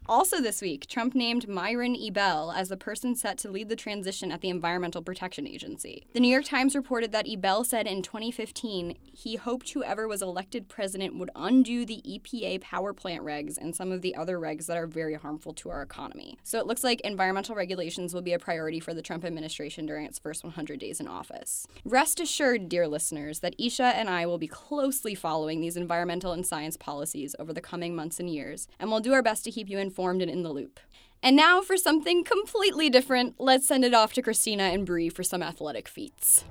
Also, 0.09 0.41
this 0.41 0.63
week, 0.63 0.87
Trump 0.87 1.17
named 1.17 1.49
Myron 1.49 1.97
Ebell 1.97 2.53
as 2.53 2.69
the 2.69 2.77
person 2.77 3.17
set 3.17 3.39
to 3.39 3.51
lead 3.51 3.69
the 3.69 3.75
transition 3.75 4.31
at 4.31 4.41
the 4.41 4.49
Environmental 4.49 5.03
Protection 5.03 5.49
Agency. 5.49 6.07
The 6.13 6.21
New 6.21 6.29
York 6.29 6.45
Times 6.45 6.77
reported 6.77 7.11
that 7.11 7.27
Ebell 7.29 7.65
said 7.65 7.89
in 7.89 8.03
2015 8.03 8.97
he 9.03 9.35
hoped 9.35 9.71
whoever 9.71 10.07
was 10.07 10.23
elected 10.23 10.69
president 10.69 11.19
would 11.19 11.31
undo 11.35 11.85
the 11.85 12.03
EPA 12.07 12.61
power 12.61 12.93
plant 12.93 13.25
regs 13.25 13.59
and 13.59 13.75
some 13.75 13.91
of 13.91 14.01
the 14.01 14.15
other 14.15 14.39
regs 14.39 14.67
that 14.67 14.77
are 14.77 14.87
very 14.87 15.15
harmful 15.15 15.53
to 15.55 15.71
our 15.71 15.83
economy. 15.83 16.39
So 16.45 16.61
it 16.61 16.69
looks 16.69 16.85
like 16.85 17.01
environmental 17.01 17.57
regulations 17.57 18.15
will 18.15 18.23
be 18.23 18.33
a 18.33 18.39
priority 18.39 18.79
for 18.79 18.95
the 18.95 19.03
Trump 19.03 19.25
administration 19.25 19.87
during 19.87 20.07
its 20.07 20.21
first 20.21 20.45
100 20.45 20.79
days 20.79 21.01
in 21.01 21.09
office. 21.09 21.67
Rest 21.85 22.21
assured, 22.21 22.69
dear 22.69 22.87
listeners, 22.87 23.41
that 23.41 23.57
Isha 23.59 23.83
and 23.83 24.09
I 24.09 24.25
will 24.27 24.39
be 24.39 24.47
closely 24.47 25.17
following 25.17 25.61
these 25.61 25.77
environmental 25.77 26.31
and 26.31 26.47
science 26.47 26.77
policies 26.77 27.35
over 27.41 27.53
the 27.53 27.61
coming 27.61 27.97
months 27.97 28.21
and 28.21 28.31
years, 28.31 28.69
and 28.79 28.89
we'll 28.89 29.01
do 29.01 29.13
our 29.13 29.23
best 29.23 29.43
to 29.43 29.51
keep 29.51 29.69
you 29.69 29.79
informed 29.79 29.96
and 29.99 30.23
in 30.23 30.43
the 30.43 30.53
loop. 30.53 30.79
And 31.23 31.35
now 31.35 31.61
for 31.61 31.77
something 31.77 32.23
completely 32.23 32.91
different, 32.91 33.37
let's 33.39 33.67
send 33.67 33.85
it 33.85 33.95
off 33.95 34.13
to 34.15 34.23
Christina 34.23 34.65
and 34.65 34.85
Bree 34.85 35.09
for 35.09 35.23
some 35.23 35.43
athletic 35.43 35.89
feats. 35.89 36.45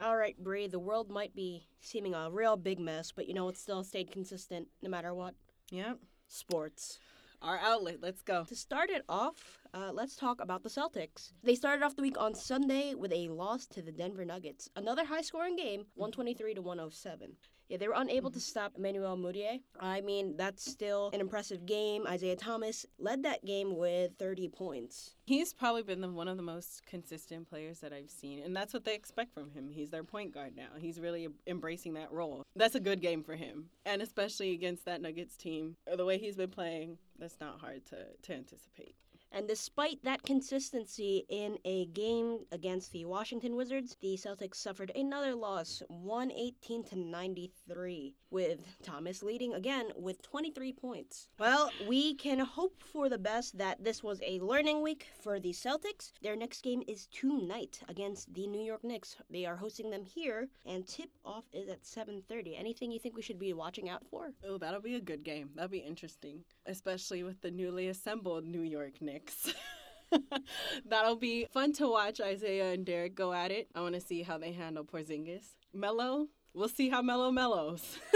All 0.00 0.16
right, 0.16 0.36
Bree, 0.38 0.66
the 0.66 0.78
world 0.78 1.08
might 1.10 1.34
be 1.34 1.68
seeming 1.80 2.14
a 2.14 2.30
real 2.30 2.56
big 2.56 2.78
mess, 2.80 3.12
but 3.12 3.28
you 3.28 3.34
know 3.34 3.48
it 3.48 3.56
still 3.56 3.84
stayed 3.84 4.10
consistent 4.10 4.68
no 4.82 4.90
matter 4.90 5.14
what. 5.14 5.34
Yeah. 5.70 5.94
Sports. 6.28 6.98
Our 7.42 7.58
outlet. 7.58 7.98
Let's 8.00 8.22
go. 8.22 8.44
To 8.44 8.54
start 8.54 8.88
it 8.88 9.04
off, 9.08 9.58
uh, 9.74 9.90
let's 9.92 10.14
talk 10.14 10.40
about 10.40 10.62
the 10.62 10.68
Celtics. 10.68 11.32
They 11.42 11.56
started 11.56 11.84
off 11.84 11.96
the 11.96 12.02
week 12.02 12.16
on 12.16 12.36
Sunday 12.36 12.94
with 12.94 13.12
a 13.12 13.28
loss 13.28 13.66
to 13.68 13.82
the 13.82 13.90
Denver 13.90 14.24
Nuggets. 14.24 14.70
Another 14.76 15.04
high 15.04 15.22
scoring 15.22 15.56
game, 15.56 15.86
123 15.94 16.54
to 16.54 16.62
107. 16.62 17.32
Yeah, 17.72 17.78
they 17.78 17.88
were 17.88 17.94
unable 17.96 18.30
to 18.30 18.36
mm-hmm. 18.36 18.42
stop 18.42 18.72
Emmanuel 18.76 19.16
Mudiay. 19.16 19.62
I 19.80 20.02
mean, 20.02 20.36
that's 20.36 20.70
still 20.70 21.08
an 21.14 21.22
impressive 21.22 21.64
game. 21.64 22.06
Isaiah 22.06 22.36
Thomas 22.36 22.84
led 22.98 23.22
that 23.22 23.46
game 23.46 23.78
with 23.78 24.12
30 24.18 24.48
points. 24.48 25.14
He's 25.24 25.54
probably 25.54 25.82
been 25.82 26.02
the, 26.02 26.10
one 26.10 26.28
of 26.28 26.36
the 26.36 26.42
most 26.42 26.84
consistent 26.84 27.48
players 27.48 27.78
that 27.78 27.94
I've 27.94 28.10
seen, 28.10 28.40
and 28.40 28.54
that's 28.54 28.74
what 28.74 28.84
they 28.84 28.94
expect 28.94 29.32
from 29.32 29.50
him. 29.52 29.70
He's 29.70 29.88
their 29.88 30.04
point 30.04 30.34
guard 30.34 30.54
now. 30.54 30.68
He's 30.76 31.00
really 31.00 31.28
embracing 31.46 31.94
that 31.94 32.12
role. 32.12 32.42
That's 32.54 32.74
a 32.74 32.80
good 32.80 33.00
game 33.00 33.22
for 33.22 33.36
him, 33.36 33.70
and 33.86 34.02
especially 34.02 34.52
against 34.52 34.84
that 34.84 35.00
Nuggets 35.00 35.38
team, 35.38 35.76
the 35.96 36.04
way 36.04 36.18
he's 36.18 36.36
been 36.36 36.50
playing, 36.50 36.98
that's 37.18 37.40
not 37.40 37.58
hard 37.58 37.86
to, 37.86 37.96
to 38.24 38.34
anticipate. 38.34 38.96
And 39.34 39.48
despite 39.48 40.04
that 40.04 40.22
consistency 40.22 41.24
in 41.28 41.58
a 41.64 41.86
game 41.86 42.40
against 42.52 42.92
the 42.92 43.06
Washington 43.06 43.56
Wizards, 43.56 43.96
the 44.00 44.14
Celtics 44.14 44.56
suffered 44.56 44.92
another 44.94 45.34
loss, 45.34 45.82
118 45.88 46.84
to 46.84 46.98
93, 46.98 48.14
with 48.30 48.60
Thomas 48.82 49.22
leading 49.22 49.54
again 49.54 49.90
with 49.96 50.20
23 50.22 50.72
points. 50.74 51.28
Well, 51.38 51.70
we 51.88 52.14
can 52.14 52.40
hope 52.40 52.82
for 52.82 53.08
the 53.08 53.18
best 53.18 53.56
that 53.56 53.82
this 53.82 54.02
was 54.02 54.20
a 54.22 54.40
learning 54.40 54.82
week 54.82 55.08
for 55.22 55.40
the 55.40 55.52
Celtics. 55.52 56.12
Their 56.22 56.36
next 56.36 56.62
game 56.62 56.82
is 56.86 57.06
tonight 57.06 57.80
against 57.88 58.34
the 58.34 58.46
New 58.46 58.60
York 58.60 58.84
Knicks. 58.84 59.16
They 59.30 59.46
are 59.46 59.56
hosting 59.56 59.90
them 59.90 60.04
here, 60.04 60.48
and 60.66 60.86
tip 60.86 61.10
off 61.24 61.44
is 61.52 61.68
at 61.68 61.86
7:30. 61.86 62.54
Anything 62.56 62.92
you 62.92 62.98
think 62.98 63.16
we 63.16 63.22
should 63.22 63.38
be 63.38 63.54
watching 63.54 63.88
out 63.88 64.04
for? 64.10 64.34
Oh, 64.46 64.58
that'll 64.58 64.80
be 64.80 64.96
a 64.96 65.00
good 65.00 65.24
game. 65.24 65.50
That'll 65.54 65.70
be 65.70 65.78
interesting, 65.78 66.44
especially 66.66 67.22
with 67.22 67.40
the 67.40 67.50
newly 67.50 67.88
assembled 67.88 68.44
New 68.44 68.60
York 68.60 69.00
Knicks. 69.00 69.21
That'll 70.86 71.16
be 71.16 71.46
fun 71.52 71.72
to 71.74 71.88
watch 71.88 72.20
Isaiah 72.20 72.72
and 72.72 72.84
Derrick 72.84 73.14
go 73.14 73.32
at 73.32 73.50
it. 73.50 73.68
I 73.74 73.80
want 73.80 73.94
to 73.94 74.00
see 74.00 74.22
how 74.22 74.38
they 74.38 74.52
handle 74.52 74.84
Porzingis. 74.84 75.54
Melo, 75.72 76.28
we'll 76.54 76.68
see 76.68 76.88
how 76.90 77.02
Melo 77.02 77.30
mellows. 77.30 77.98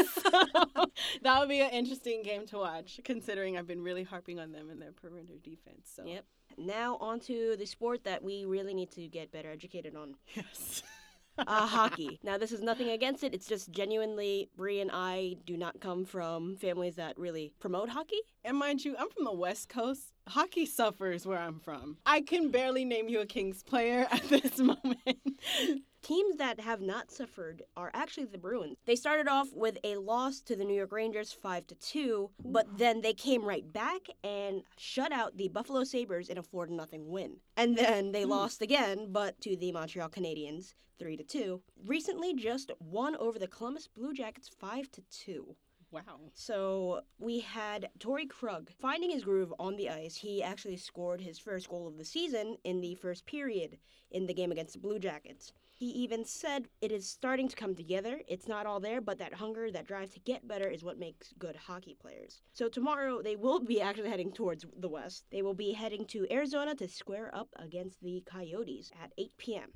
that 1.22 1.38
would 1.40 1.48
be 1.48 1.60
an 1.60 1.70
interesting 1.70 2.22
game 2.22 2.46
to 2.46 2.58
watch, 2.58 3.00
considering 3.04 3.56
I've 3.56 3.66
been 3.66 3.82
really 3.82 4.02
harping 4.02 4.38
on 4.38 4.52
them 4.52 4.70
in 4.70 4.78
their 4.78 4.92
perimeter 4.92 5.38
defense. 5.42 5.90
So 5.94 6.04
Yep. 6.06 6.24
Now 6.58 6.96
on 7.00 7.20
to 7.20 7.56
the 7.58 7.66
sport 7.66 8.04
that 8.04 8.22
we 8.22 8.44
really 8.44 8.72
need 8.72 8.90
to 8.92 9.06
get 9.08 9.30
better 9.30 9.50
educated 9.50 9.94
on. 9.96 10.14
yes. 10.34 10.82
Uh, 11.38 11.66
hockey. 11.66 12.18
Now, 12.22 12.38
this 12.38 12.52
is 12.52 12.62
nothing 12.62 12.90
against 12.90 13.24
it. 13.24 13.34
It's 13.34 13.46
just 13.46 13.70
genuinely, 13.70 14.48
Brie 14.56 14.80
and 14.80 14.90
I 14.92 15.36
do 15.44 15.56
not 15.56 15.80
come 15.80 16.04
from 16.04 16.56
families 16.56 16.96
that 16.96 17.18
really 17.18 17.52
promote 17.60 17.88
hockey. 17.88 18.20
And 18.44 18.56
mind 18.56 18.84
you, 18.84 18.96
I'm 18.98 19.10
from 19.10 19.24
the 19.24 19.32
West 19.32 19.68
Coast. 19.68 20.12
Hockey 20.28 20.66
suffers 20.66 21.26
where 21.26 21.38
I'm 21.38 21.60
from. 21.60 21.98
I 22.06 22.20
can 22.20 22.50
barely 22.50 22.84
name 22.84 23.08
you 23.08 23.20
a 23.20 23.26
Kings 23.26 23.62
player 23.62 24.06
at 24.10 24.22
this 24.24 24.58
moment. 24.58 25.18
Teams 26.06 26.36
that 26.36 26.60
have 26.60 26.80
not 26.80 27.10
suffered 27.10 27.64
are 27.76 27.90
actually 27.92 28.26
the 28.26 28.38
Bruins. 28.38 28.76
They 28.84 28.94
started 28.94 29.26
off 29.26 29.48
with 29.52 29.76
a 29.82 29.96
loss 29.96 30.38
to 30.42 30.54
the 30.54 30.62
New 30.62 30.76
York 30.76 30.92
Rangers 30.92 31.32
5 31.32 31.66
to 31.66 31.74
2, 31.74 32.30
but 32.44 32.78
then 32.78 33.00
they 33.00 33.12
came 33.12 33.44
right 33.44 33.72
back 33.72 34.02
and 34.22 34.62
shut 34.76 35.10
out 35.10 35.36
the 35.36 35.48
Buffalo 35.48 35.82
Sabres 35.82 36.28
in 36.28 36.38
a 36.38 36.44
4 36.44 36.66
to 36.66 36.72
nothing 36.72 37.08
win. 37.10 37.38
And 37.56 37.76
then 37.76 38.12
they 38.12 38.22
hmm. 38.22 38.30
lost 38.30 38.62
again, 38.62 39.08
but 39.10 39.40
to 39.40 39.56
the 39.56 39.72
Montreal 39.72 40.08
Canadiens 40.08 40.74
3 41.00 41.16
to 41.16 41.24
2. 41.24 41.60
Recently 41.84 42.34
just 42.34 42.70
won 42.78 43.16
over 43.16 43.40
the 43.40 43.48
Columbus 43.48 43.88
Blue 43.88 44.14
Jackets 44.14 44.48
5 44.48 44.88
to 44.92 45.02
2. 45.10 45.56
wow. 45.90 46.20
So 46.34 47.00
we 47.18 47.40
had 47.40 47.90
Torey 47.98 48.28
Krug 48.28 48.70
finding 48.80 49.10
his 49.10 49.24
groove 49.24 49.52
on 49.58 49.74
the 49.74 49.90
ice. 49.90 50.14
He 50.14 50.40
actually 50.40 50.76
scored 50.76 51.20
his 51.20 51.40
first 51.40 51.68
goal 51.68 51.88
of 51.88 51.98
the 51.98 52.04
season 52.04 52.58
in 52.62 52.80
the 52.80 52.94
first 52.94 53.26
period 53.26 53.78
in 54.12 54.26
the 54.26 54.34
game 54.34 54.52
against 54.52 54.74
the 54.74 54.78
Blue 54.78 55.00
Jackets. 55.00 55.52
He 55.78 55.88
even 55.88 56.24
said 56.24 56.68
it 56.80 56.90
is 56.90 57.06
starting 57.06 57.48
to 57.48 57.56
come 57.56 57.74
together. 57.74 58.22
It's 58.26 58.48
not 58.48 58.64
all 58.64 58.80
there, 58.80 59.02
but 59.02 59.18
that 59.18 59.34
hunger, 59.34 59.70
that 59.70 59.86
drive 59.86 60.10
to 60.14 60.20
get 60.20 60.48
better 60.48 60.68
is 60.68 60.82
what 60.82 60.98
makes 60.98 61.34
good 61.38 61.54
hockey 61.54 61.94
players. 62.00 62.40
So 62.54 62.70
tomorrow 62.70 63.20
they 63.20 63.36
will 63.36 63.60
be 63.60 63.82
actually 63.82 64.08
heading 64.08 64.32
towards 64.32 64.64
the 64.78 64.88
west. 64.88 65.24
They 65.30 65.42
will 65.42 65.54
be 65.54 65.72
heading 65.72 66.06
to 66.06 66.26
Arizona 66.32 66.74
to 66.76 66.88
square 66.88 67.30
up 67.34 67.48
against 67.56 68.02
the 68.02 68.22
Coyotes 68.24 68.90
at 69.02 69.12
8 69.18 69.32
p.m. 69.36 69.72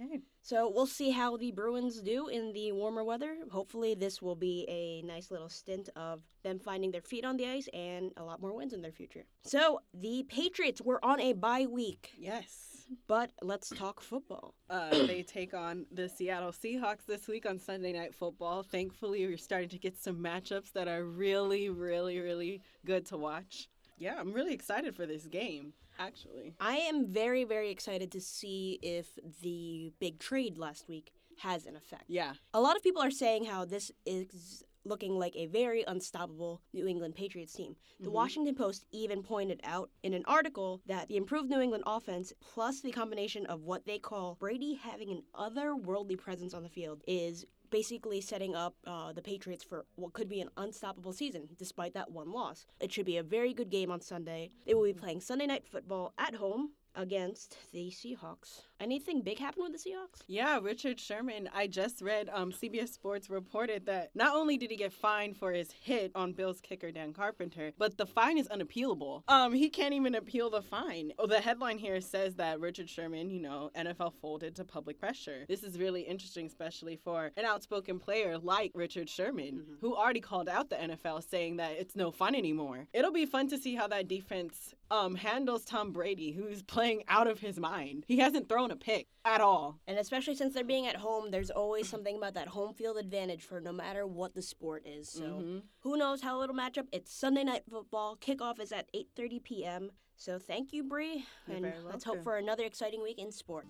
Okay. 0.00 0.20
So 0.40 0.70
we'll 0.74 0.86
see 0.86 1.10
how 1.10 1.36
the 1.36 1.52
Bruins 1.52 2.00
do 2.00 2.28
in 2.28 2.52
the 2.52 2.72
warmer 2.72 3.04
weather. 3.04 3.36
Hopefully, 3.50 3.94
this 3.94 4.20
will 4.22 4.34
be 4.34 4.66
a 4.68 5.06
nice 5.06 5.30
little 5.30 5.48
stint 5.48 5.90
of 5.96 6.22
them 6.42 6.58
finding 6.58 6.90
their 6.90 7.02
feet 7.02 7.24
on 7.24 7.36
the 7.36 7.46
ice 7.46 7.68
and 7.72 8.12
a 8.16 8.22
lot 8.24 8.40
more 8.40 8.54
wins 8.54 8.72
in 8.72 8.82
their 8.82 8.92
future. 8.92 9.24
So 9.44 9.80
the 9.94 10.24
Patriots 10.28 10.80
were 10.80 11.04
on 11.04 11.20
a 11.20 11.32
bye 11.32 11.66
week, 11.70 12.12
Yes. 12.18 12.86
but 13.06 13.30
let's 13.42 13.68
talk 13.70 14.00
football. 14.00 14.54
Uh, 14.68 14.90
they 15.06 15.22
take 15.22 15.54
on 15.54 15.86
the 15.92 16.08
Seattle 16.08 16.52
Seahawks 16.52 17.06
this 17.06 17.28
week 17.28 17.46
on 17.46 17.58
Sunday 17.58 17.92
Night 17.92 18.14
Football. 18.14 18.62
Thankfully, 18.62 19.26
we're 19.26 19.36
starting 19.36 19.68
to 19.70 19.78
get 19.78 19.96
some 20.02 20.16
matchups 20.16 20.72
that 20.72 20.88
are 20.88 21.04
really, 21.04 21.68
really, 21.70 22.18
really 22.20 22.62
good 22.84 23.06
to 23.06 23.16
watch. 23.16 23.68
Yeah, 23.98 24.16
I'm 24.18 24.32
really 24.32 24.52
excited 24.54 24.96
for 24.96 25.06
this 25.06 25.26
game, 25.26 25.74
actually. 25.98 26.54
I 26.58 26.76
am 26.78 27.06
very, 27.06 27.44
very 27.44 27.70
excited 27.70 28.10
to 28.12 28.20
see 28.20 28.78
if 28.82 29.06
the 29.42 29.92
big 30.00 30.18
trade 30.18 30.58
last 30.58 30.88
week 30.88 31.12
has 31.38 31.66
an 31.66 31.76
effect. 31.76 32.04
Yeah. 32.08 32.32
A 32.52 32.60
lot 32.60 32.76
of 32.76 32.82
people 32.82 33.00
are 33.02 33.10
saying 33.12 33.44
how 33.44 33.64
this 33.64 33.92
is 34.04 34.64
looking 34.84 35.18
like 35.18 35.34
a 35.36 35.46
very 35.46 35.84
unstoppable 35.86 36.60
New 36.72 36.86
England 36.86 37.14
Patriots 37.14 37.52
team. 37.52 37.76
The 38.00 38.10
Washington 38.10 38.54
Post 38.54 38.84
even 38.90 39.22
pointed 39.22 39.60
out 39.64 39.90
in 40.02 40.14
an 40.14 40.24
article 40.26 40.80
that 40.86 41.08
the 41.08 41.16
improved 41.16 41.48
New 41.48 41.60
England 41.60 41.84
offense, 41.86 42.32
plus 42.40 42.80
the 42.80 42.92
combination 42.92 43.46
of 43.46 43.62
what 43.62 43.86
they 43.86 43.98
call 43.98 44.36
Brady 44.40 44.74
having 44.74 45.10
an 45.10 45.22
otherworldly 45.34 46.18
presence 46.18 46.54
on 46.54 46.62
the 46.62 46.68
field, 46.68 47.02
is 47.06 47.44
basically 47.70 48.20
setting 48.20 48.54
up 48.54 48.74
uh, 48.86 49.12
the 49.12 49.22
Patriots 49.22 49.64
for 49.64 49.86
what 49.94 50.12
could 50.12 50.28
be 50.28 50.40
an 50.40 50.50
unstoppable 50.58 51.12
season, 51.12 51.48
despite 51.58 51.94
that 51.94 52.10
one 52.10 52.30
loss. 52.30 52.66
It 52.80 52.92
should 52.92 53.06
be 53.06 53.16
a 53.16 53.22
very 53.22 53.54
good 53.54 53.70
game 53.70 53.90
on 53.90 54.00
Sunday. 54.00 54.50
They 54.66 54.74
will 54.74 54.84
be 54.84 54.92
playing 54.92 55.22
Sunday 55.22 55.46
night 55.46 55.66
football 55.66 56.12
at 56.18 56.34
home 56.34 56.72
against 56.94 57.56
the 57.72 57.90
Seahawks. 57.90 58.62
Anything 58.82 59.22
big 59.22 59.38
happen 59.38 59.62
with 59.62 59.70
the 59.70 59.78
Seahawks? 59.78 60.24
Yeah, 60.26 60.58
Richard 60.60 60.98
Sherman. 60.98 61.48
I 61.54 61.68
just 61.68 62.02
read 62.02 62.28
um, 62.32 62.50
CBS 62.50 62.88
Sports 62.88 63.30
reported 63.30 63.86
that 63.86 64.10
not 64.16 64.34
only 64.34 64.56
did 64.56 64.72
he 64.72 64.76
get 64.76 64.92
fined 64.92 65.36
for 65.36 65.52
his 65.52 65.70
hit 65.70 66.10
on 66.16 66.32
Bills 66.32 66.60
kicker 66.60 66.90
Dan 66.90 67.12
Carpenter, 67.12 67.70
but 67.78 67.96
the 67.96 68.06
fine 68.06 68.38
is 68.38 68.48
unappealable. 68.48 69.22
Um, 69.28 69.54
he 69.54 69.68
can't 69.68 69.94
even 69.94 70.16
appeal 70.16 70.50
the 70.50 70.62
fine. 70.62 71.12
Oh, 71.20 71.28
the 71.28 71.40
headline 71.40 71.78
here 71.78 72.00
says 72.00 72.34
that 72.34 72.58
Richard 72.58 72.90
Sherman, 72.90 73.30
you 73.30 73.40
know, 73.40 73.70
NFL 73.76 74.14
folded 74.20 74.56
to 74.56 74.64
public 74.64 74.98
pressure. 74.98 75.44
This 75.46 75.62
is 75.62 75.78
really 75.78 76.02
interesting, 76.02 76.46
especially 76.46 76.96
for 76.96 77.30
an 77.36 77.44
outspoken 77.44 78.00
player 78.00 78.36
like 78.36 78.72
Richard 78.74 79.08
Sherman, 79.08 79.62
who 79.80 79.94
already 79.94 80.20
called 80.20 80.48
out 80.48 80.70
the 80.70 80.76
NFL 80.76 81.22
saying 81.30 81.58
that 81.58 81.76
it's 81.78 81.94
no 81.94 82.10
fun 82.10 82.34
anymore. 82.34 82.88
It'll 82.92 83.12
be 83.12 83.26
fun 83.26 83.46
to 83.50 83.58
see 83.58 83.76
how 83.76 83.86
that 83.86 84.08
defense 84.08 84.74
um, 84.90 85.14
handles 85.14 85.64
Tom 85.64 85.92
Brady, 85.92 86.32
who's 86.32 86.62
playing 86.62 87.04
out 87.08 87.26
of 87.26 87.38
his 87.38 87.58
mind. 87.58 88.04
He 88.08 88.18
hasn't 88.18 88.48
thrown 88.48 88.71
a 88.72 88.76
pick 88.76 89.06
at 89.24 89.40
all. 89.40 89.78
And 89.86 89.98
especially 89.98 90.34
since 90.34 90.54
they're 90.54 90.64
being 90.64 90.86
at 90.86 90.96
home, 90.96 91.30
there's 91.30 91.50
always 91.50 91.88
something 91.88 92.16
about 92.16 92.34
that 92.34 92.48
home 92.48 92.74
field 92.74 92.96
advantage 92.96 93.42
for 93.42 93.60
no 93.60 93.72
matter 93.72 94.06
what 94.06 94.34
the 94.34 94.42
sport 94.42 94.82
is. 94.86 95.08
So 95.08 95.22
Mm-hmm. 95.22 95.58
who 95.80 95.96
knows 95.96 96.22
how 96.22 96.42
it'll 96.42 96.54
match 96.54 96.78
up? 96.78 96.86
It's 96.92 97.12
Sunday 97.14 97.44
night 97.44 97.62
football. 97.70 98.16
Kickoff 98.16 98.60
is 98.60 98.72
at 98.72 98.88
8:30 98.92 99.42
p.m. 99.44 99.90
So 100.16 100.38
thank 100.38 100.72
you, 100.72 100.84
Bree, 100.84 101.24
and 101.48 101.64
let's 101.88 102.04
hope 102.04 102.22
for 102.22 102.36
another 102.36 102.64
exciting 102.64 103.02
week 103.02 103.18
in 103.18 103.32
sport. 103.32 103.66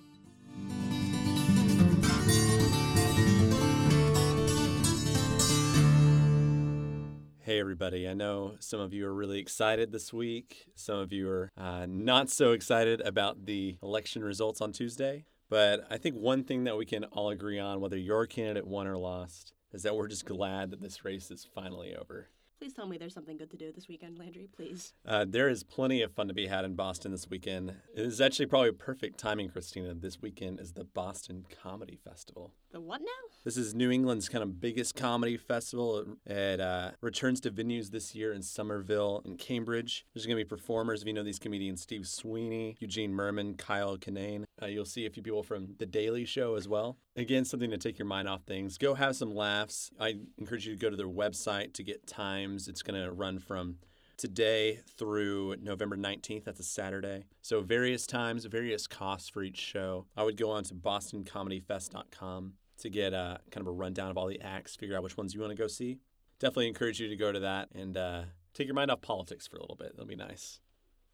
Hey, 7.53 7.61
everybody. 7.61 8.09
I 8.09 8.15
know 8.15 8.55
some 8.61 8.81
of 8.81 8.95
you 8.95 9.07
are 9.07 9.13
really 9.13 9.39
excited 9.39 9.93
this 9.93 10.11
week. 10.11 10.69
Some 10.75 10.99
of 10.99 11.13
you 11.13 11.29
are 11.29 11.53
uh, 11.55 11.85
not 11.87 12.31
so 12.31 12.53
excited 12.53 13.03
about 13.03 13.45
the 13.45 13.77
election 13.83 14.25
results 14.25 14.63
on 14.63 14.73
Tuesday. 14.73 15.27
But 15.51 15.87
I 15.91 15.99
think 15.99 16.17
one 16.17 16.45
thing 16.45 16.65
that 16.65 16.79
we 16.79 16.87
can 16.87 17.05
all 17.05 17.29
agree 17.29 17.59
on, 17.59 17.83
whether 17.83 17.99
your 17.99 18.27
candidate 18.27 18.67
won 18.67 18.87
or 18.87 18.97
lost, 18.97 19.53
is 19.71 19.83
that 19.83 19.95
we're 19.95 20.09
just 20.09 20.25
glad 20.25 20.71
that 20.71 20.81
this 20.81 21.05
race 21.05 21.31
is 21.31 21.47
finally 21.55 21.95
over. 21.95 22.29
Please 22.59 22.73
tell 22.73 22.87
me 22.87 22.97
there's 22.97 23.13
something 23.13 23.37
good 23.37 23.51
to 23.51 23.59
do 23.59 23.71
this 23.71 23.87
weekend, 23.87 24.19
Landry, 24.19 24.49
please. 24.57 24.95
Uh, 25.05 25.27
there 25.29 25.51
is 25.51 25.63
plenty 25.63 26.01
of 26.01 26.11
fun 26.11 26.29
to 26.29 26.35
be 26.35 26.47
had 26.47 26.65
in 26.65 26.75
Boston 26.75 27.13
this 27.13 27.29
weekend. 27.29 27.75
It 27.95 28.07
is 28.07 28.19
actually 28.19 28.47
probably 28.47 28.73
perfect 28.73 29.19
timing, 29.19 29.51
Christina. 29.51 29.93
This 29.93 30.23
weekend 30.23 30.59
is 30.59 30.73
the 30.73 30.85
Boston 30.85 31.45
Comedy 31.63 31.99
Festival. 32.03 32.55
The 32.73 32.81
what 32.81 33.03
now? 33.03 33.07
This 33.45 33.59
is 33.59 33.75
New 33.75 33.91
England's 33.91 34.31
kind 34.31 34.43
of 34.43 34.59
biggest 34.59 34.95
comedy 34.95 35.37
festival. 35.37 36.07
It 36.25 36.59
uh, 36.59 36.93
returns 37.03 37.39
to 37.43 37.51
venues 37.51 37.91
this 37.91 38.15
year 38.15 38.33
in 38.33 38.41
Somerville 38.41 39.21
and 39.27 39.39
Cambridge. 39.39 40.07
There's 40.15 40.25
going 40.25 40.39
to 40.39 40.43
be 40.43 40.49
performers. 40.49 41.03
If 41.03 41.07
you 41.07 41.13
know 41.13 41.23
these 41.23 41.39
comedians, 41.39 41.83
Steve 41.83 42.09
Sweeney, 42.09 42.77
Eugene 42.81 43.13
Mirman, 43.13 43.59
Kyle 43.59 43.99
Kinane. 43.99 44.45
Uh, 44.63 44.67
you'll 44.67 44.87
see 44.87 45.05
a 45.05 45.11
few 45.11 45.23
people 45.23 45.43
from 45.43 45.75
The 45.77 45.85
Daily 45.85 46.25
Show 46.25 46.55
as 46.55 46.67
well. 46.67 46.97
Again, 47.15 47.45
something 47.45 47.71
to 47.71 47.77
take 47.77 47.99
your 47.99 48.07
mind 48.07 48.27
off 48.27 48.45
things. 48.45 48.79
Go 48.79 48.95
have 48.95 49.17
some 49.17 49.35
laughs. 49.35 49.91
I 50.01 50.15
encourage 50.39 50.67
you 50.67 50.73
to 50.73 50.79
go 50.79 50.89
to 50.89 50.97
their 50.97 51.07
website 51.07 51.75
to 51.75 51.83
get 51.83 52.07
times. 52.07 52.69
It's 52.69 52.83
going 52.83 52.99
to 53.03 53.13
run 53.13 53.39
from 53.39 53.77
today 54.17 54.81
through 54.97 55.57
November 55.61 55.99
19th. 55.99 56.45
That's 56.45 56.61
a 56.61 56.65
Saturday. 56.65 57.27
So, 57.43 57.61
various 57.61 58.07
times, 58.07 58.47
various 58.47 58.87
costs 58.87 59.29
for 59.29 59.43
each 59.43 59.59
show. 59.59 60.07
I 60.17 60.23
would 60.23 60.39
go 60.39 60.51
on 60.51 60.65
to 60.65 60.75
bostoncomedyfest.com 60.75 62.55
to 62.83 62.91
get 62.91 63.13
a, 63.13 63.41
kind 63.51 63.67
of 63.67 63.69
a 63.69 63.73
rundown 63.73 64.11
of 64.11 64.19
all 64.19 64.27
the 64.27 64.41
acts, 64.41 64.77
figure 64.77 64.97
out 64.97 65.03
which 65.03 65.17
ones 65.17 65.35
you 65.35 65.41
want 65.41 65.51
to 65.51 65.57
go 65.61 65.67
see. 65.67 65.99
Definitely 66.39 66.69
encourage 66.69 67.01
you 67.01 67.09
to 67.09 67.17
go 67.17 67.33
to 67.33 67.41
that 67.41 67.69
and 67.75 67.97
uh, 67.97 68.23
take 68.55 68.67
your 68.67 68.75
mind 68.75 68.91
off 68.91 69.01
politics 69.01 69.47
for 69.47 69.57
a 69.57 69.61
little 69.61 69.77
bit. 69.77 69.93
That'll 69.93 70.07
be 70.07 70.17
nice. 70.17 70.61